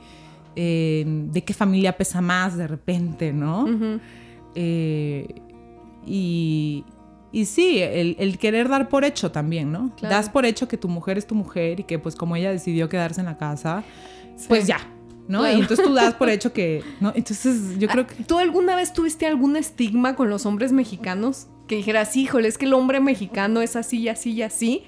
[0.56, 3.66] eh, de qué familia pesa más de repente, ¿no?
[4.56, 5.28] Eh,
[6.04, 6.84] y,
[7.32, 9.92] y sí, el, querer dar por hecho también, ¿no?
[10.02, 12.88] Das por hecho que tu mujer es tu mujer y que pues como ella decidió
[12.88, 13.84] quedarse en la casa,
[14.48, 14.80] pues ya,
[15.28, 15.48] ¿no?
[15.48, 17.12] Y entonces tú das por hecho que, ¿no?
[17.14, 18.24] Entonces yo creo que...
[18.24, 21.46] ¿Tú alguna vez tuviste algún estigma con los hombres mexicanos?
[21.70, 24.82] Que dijeras, híjole, es que el hombre mexicano es así y así y así.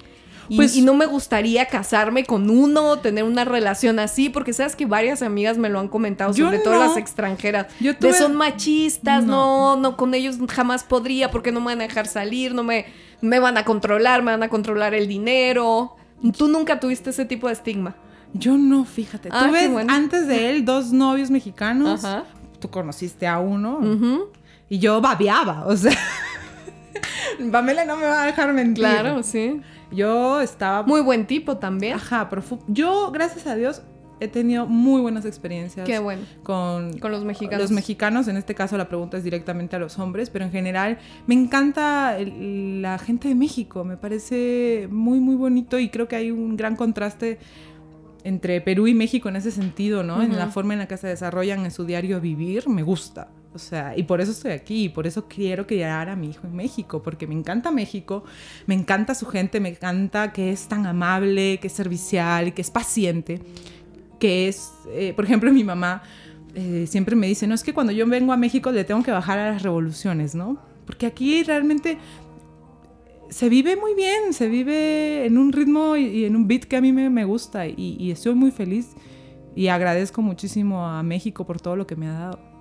[0.48, 4.74] Y, pues, y, no me gustaría casarme con uno, tener una relación así, porque sabes
[4.74, 7.68] que varias amigas me lo han comentado, sobre todo las extranjeras.
[7.78, 9.76] de son machistas, no.
[9.76, 9.96] no.
[9.96, 12.86] con ellos jamás podría, porque no me van a dejar salir, no me,
[13.20, 15.94] me van a controlar, me van a controlar el dinero.
[16.36, 17.94] Tú nunca tuviste ese tipo de estigma.
[18.34, 19.28] Yo no, fíjate.
[19.30, 22.04] Ah, Tuve antes de él dos novios mexicanos.
[22.58, 23.78] Tú conociste a uno.
[24.68, 25.96] Y yo babeaba, o sea.
[27.50, 28.84] Pamela no me va a dejar mentir.
[28.84, 29.60] Claro, sí.
[29.90, 30.82] Yo estaba...
[30.84, 31.94] Muy buen tipo también.
[31.94, 33.82] Ajá, profu- Yo, gracias a Dios,
[34.20, 35.84] he tenido muy buenas experiencias.
[35.86, 36.22] Qué bueno.
[36.42, 37.60] Con, Con los mexicanos.
[37.62, 40.98] los mexicanos, en este caso la pregunta es directamente a los hombres, pero en general
[41.26, 46.16] me encanta el- la gente de México, me parece muy, muy bonito y creo que
[46.16, 47.38] hay un gran contraste
[48.24, 50.22] entre Perú y México en ese sentido, ¿no?
[50.22, 53.28] En la forma en la que se desarrollan en su diario vivir, me gusta.
[53.54, 56.46] O sea, y por eso estoy aquí, y por eso quiero criar a mi hijo
[56.46, 58.24] en México, porque me encanta México,
[58.66, 62.70] me encanta su gente, me encanta que es tan amable, que es servicial, que es
[62.70, 63.40] paciente,
[64.18, 66.02] que es, eh, por ejemplo, mi mamá
[66.54, 69.10] eh, siempre me dice, no, es que cuando yo vengo a México le tengo que
[69.10, 70.58] bajar a las revoluciones, ¿no?
[70.86, 71.98] Porque aquí realmente
[73.28, 76.76] se vive muy bien, se vive en un ritmo y, y en un beat que
[76.76, 78.88] a mí me, gusta y, y estoy muy feliz
[79.54, 82.51] y agradezco muchísimo a México por todo lo que me ha dado.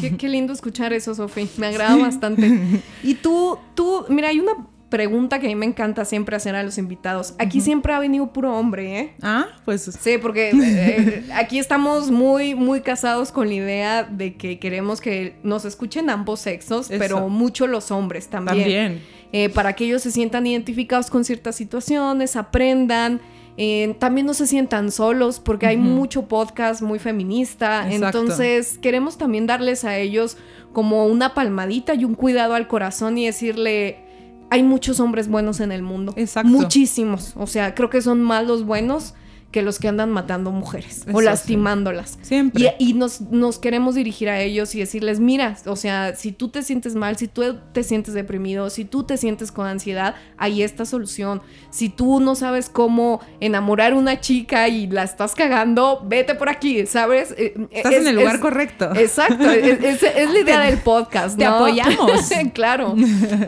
[0.00, 1.48] Qué, qué lindo escuchar eso, Sofi.
[1.56, 2.80] Me agrada bastante.
[3.02, 4.52] Y tú, tú, mira, hay una
[4.88, 7.34] pregunta que a mí me encanta siempre hacer a los invitados.
[7.38, 9.14] Aquí siempre ha venido puro hombre, ¿eh?
[9.22, 14.58] Ah, pues Sí, porque eh, aquí estamos muy, muy casados con la idea de que
[14.58, 16.98] queremos que nos escuchen ambos sexos, Eso.
[16.98, 18.58] pero mucho los hombres también.
[18.58, 19.02] también.
[19.32, 23.20] Eh, para que ellos se sientan identificados con ciertas situaciones, aprendan.
[23.56, 27.90] Eh, también no se sientan solos porque hay mucho podcast muy feminista.
[27.90, 28.20] Exacto.
[28.20, 30.36] Entonces queremos también darles a ellos
[30.72, 34.04] como una palmadita y un cuidado al corazón y decirle,
[34.50, 36.12] hay muchos hombres buenos en el mundo.
[36.16, 36.50] Exacto.
[36.50, 37.32] Muchísimos.
[37.36, 39.14] O sea, creo que son más los buenos
[39.52, 41.24] que los que andan matando mujeres Eso o sí.
[41.24, 42.18] lastimándolas.
[42.20, 42.74] Siempre.
[42.78, 46.48] Y, y nos, nos queremos dirigir a ellos y decirles, mira, o sea, si tú
[46.48, 50.62] te sientes mal, si tú te sientes deprimido, si tú te sientes con ansiedad, ahí
[50.62, 51.40] está solución.
[51.70, 56.48] Si tú no sabes cómo enamorar a una chica y la estás cagando, vete por
[56.50, 57.34] aquí, ¿sabes?
[57.38, 58.94] Eh, Estás es- en el lugar es- correcto.
[58.94, 62.10] Exacto, es, es- es la idea del podcast, te apoyamos.
[62.52, 62.94] claro,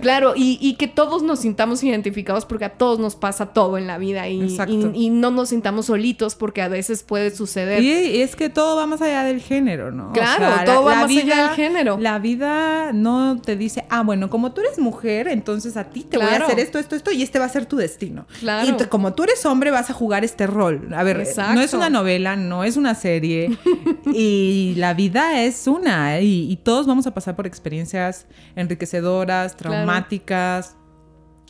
[0.01, 3.87] claro, y, y que todos nos sintamos identificados porque a todos nos pasa todo en
[3.87, 4.93] la vida y, Exacto.
[4.95, 7.83] y- y no nos sintamos solitos porque a veces puede suceder.
[7.83, 10.13] Y es que todo va más allá del género, ¿no?
[10.13, 11.99] Claro, todo va más allá del género.
[11.99, 16.19] La vida no te dice, ah, bueno, como tú eres mujer, entonces a ti te
[16.19, 18.27] voy a hacer esto, esto, esto, y este va a ser tu destino.
[18.39, 18.69] Claro.
[18.69, 20.89] Y como tú eres hombre, vas a jugar este rol.
[20.95, 21.55] A ver, Exacto.
[21.55, 23.57] no es una novela, no es una serie,
[24.13, 29.87] y la vida es una, y, y todos vamos a pasar por experiencias enriquecedoras, Claro.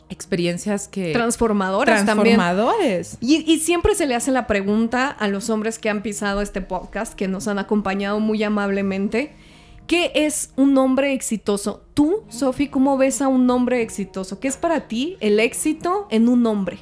[0.09, 1.13] Experiencias que...
[1.13, 2.37] transformadoras también.
[2.37, 3.17] transformadores.
[3.21, 6.61] Y, y siempre se le hace la pregunta a los hombres que han pisado este
[6.61, 9.33] podcast, que nos han acompañado muy amablemente,
[9.87, 11.83] ¿qué es un hombre exitoso?
[11.93, 14.39] Tú, Sofi, ¿cómo ves a un hombre exitoso?
[14.39, 16.79] ¿Qué es para ti el éxito en un hombre?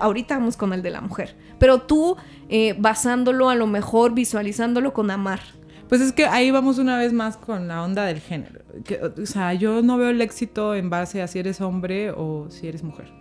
[0.00, 2.16] Ahorita vamos con el de la mujer, pero tú
[2.48, 5.40] eh, basándolo a lo mejor, visualizándolo con amar.
[5.88, 8.60] Pues es que ahí vamos una vez más con la onda del género.
[8.84, 12.46] Que, o sea, yo no veo el éxito en base a si eres hombre o
[12.50, 13.12] si eres mujer.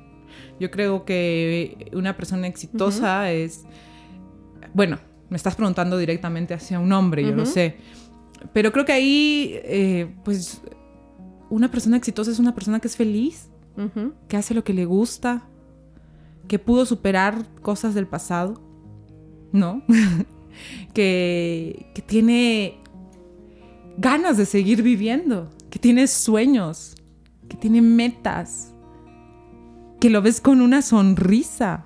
[0.60, 3.66] Yo creo que una persona exitosa es...
[4.74, 4.98] Bueno,
[5.30, 7.52] me estás preguntando directamente hacia un hombre, yo lo Ujú.
[7.52, 7.78] sé.
[8.54, 10.62] Pero creo que ahí, eh, pues,
[11.50, 13.50] una persona exitosa es una persona que es feliz,
[14.28, 15.44] que hace lo que le gusta,
[16.48, 18.62] que pudo superar cosas del pasado,
[19.52, 19.84] ¿no?
[20.94, 22.80] que, que tiene
[23.98, 26.96] ganas de seguir viviendo, que tiene sueños,
[27.50, 28.74] que tiene metas,
[30.00, 31.86] que lo ves con una sonrisa.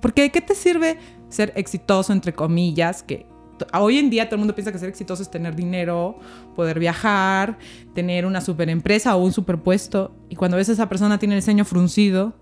[0.00, 0.98] Porque ¿de qué te sirve
[1.28, 3.26] ser exitoso, entre comillas, que
[3.74, 6.18] hoy en día todo el mundo piensa que ser exitoso es tener dinero,
[6.54, 7.58] poder viajar,
[7.94, 11.42] tener una super empresa o un superpuesto, y cuando ves a esa persona tiene el
[11.42, 12.34] ceño fruncido,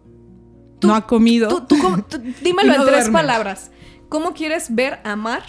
[0.78, 1.64] Tú- no ha comido.
[1.66, 1.76] Tú,
[2.44, 3.12] dímelo no en tres duerme.
[3.12, 3.70] palabras.
[4.10, 5.42] ¿Cómo quieres ver amar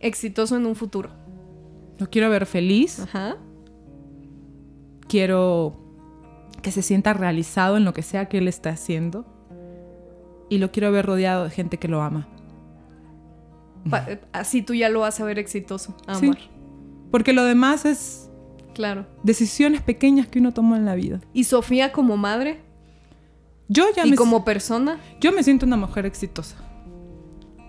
[0.00, 1.10] exitoso en un futuro?
[1.98, 3.36] Lo quiero ver feliz, Ajá.
[5.08, 5.76] quiero
[6.62, 9.24] que se sienta realizado en lo que sea que él esté haciendo
[10.48, 12.28] y lo quiero ver rodeado de gente que lo ama.
[13.88, 16.26] Pa- así tú ya lo vas a ver exitoso, Sí.
[16.26, 16.38] amor.
[17.10, 18.30] Porque lo demás es
[18.74, 19.06] Claro.
[19.22, 21.20] decisiones pequeñas que uno toma en la vida.
[21.32, 22.60] ¿Y Sofía como madre?
[23.68, 24.98] Yo ya ¿Y me, como persona?
[25.20, 26.56] yo me siento una mujer exitosa.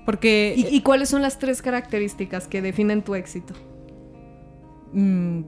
[0.06, 3.54] Porque ¿Y, y cuáles son las tres características que definen tu éxito?
[4.94, 5.42] mm,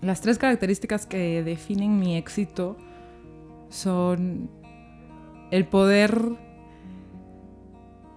[0.00, 2.76] las tres características que definen mi éxito
[3.68, 4.50] son
[5.50, 6.18] el poder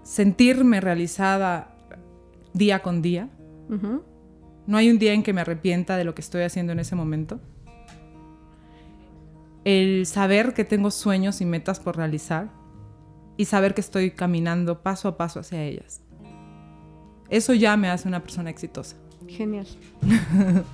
[0.03, 1.76] sentirme realizada
[2.53, 3.30] día con día.
[4.67, 6.95] No hay un día en que me arrepienta de lo que estoy haciendo en ese
[6.95, 7.39] momento.
[9.63, 12.49] El saber que tengo sueños y metas por realizar
[13.38, 16.01] y saber que estoy caminando paso a paso hacia ellas.
[17.29, 18.97] Eso ya me hace una persona exitosa.
[19.27, 19.67] Genial.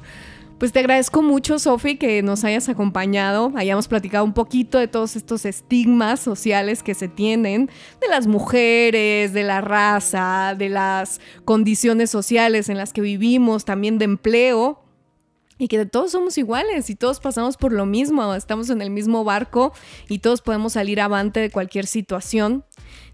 [0.62, 5.16] Pues te agradezco mucho, Sofi, que nos hayas acompañado, hayamos platicado un poquito de todos
[5.16, 7.68] estos estigmas sociales que se tienen,
[8.00, 13.98] de las mujeres, de la raza, de las condiciones sociales en las que vivimos, también
[13.98, 14.81] de empleo,
[15.62, 19.24] y que todos somos iguales y todos pasamos por lo mismo, estamos en el mismo
[19.24, 19.74] barco
[20.10, 22.66] y todos podemos salir avante de cualquier situación.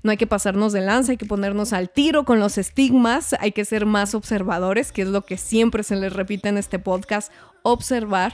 [0.01, 3.51] No hay que pasarnos de lanza, hay que ponernos al tiro con los estigmas, hay
[3.51, 7.33] que ser más observadores, que es lo que siempre se les repite en este podcast,
[7.63, 8.31] observar.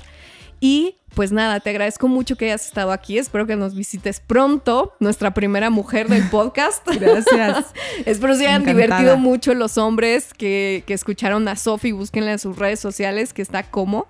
[0.66, 3.18] Y pues nada, te agradezco mucho que hayas estado aquí.
[3.18, 6.88] Espero que nos visites pronto, nuestra primera mujer del podcast.
[7.02, 7.66] Gracias.
[8.06, 11.92] Espero se hayan divertido mucho los hombres que, que escucharon a Sofi.
[11.92, 14.08] Búsquenla en sus redes sociales, que está como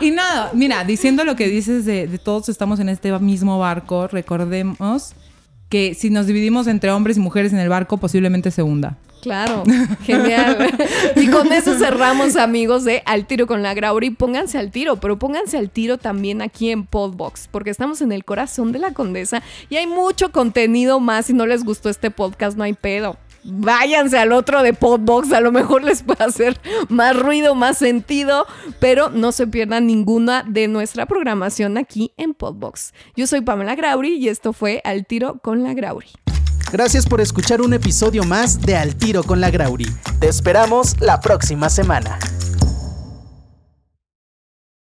[0.00, 4.06] y nada, mira, diciendo lo que dices de, de todos estamos en este mismo barco,
[4.06, 5.16] recordemos
[5.74, 8.96] que si nos dividimos entre hombres y mujeres en el barco, posiblemente se hunda.
[9.22, 9.64] Claro,
[10.04, 10.72] genial.
[11.16, 14.10] y con eso cerramos, amigos, de Al Tiro con la Grauri.
[14.10, 18.24] Pónganse al tiro, pero pónganse al tiro también aquí en Podbox, porque estamos en el
[18.24, 21.26] corazón de la condesa y hay mucho contenido más.
[21.26, 25.40] Si no les gustó este podcast, no hay pedo váyanse al otro de Podbox, a
[25.40, 28.46] lo mejor les puede hacer más ruido, más sentido,
[28.80, 32.92] pero no se pierdan ninguna de nuestra programación aquí en Podbox.
[33.16, 36.08] Yo soy Pamela Grauri y esto fue Al Tiro con la Grauri.
[36.72, 39.86] Gracias por escuchar un episodio más de Al Tiro con la Grauri.
[40.18, 42.18] Te esperamos la próxima semana.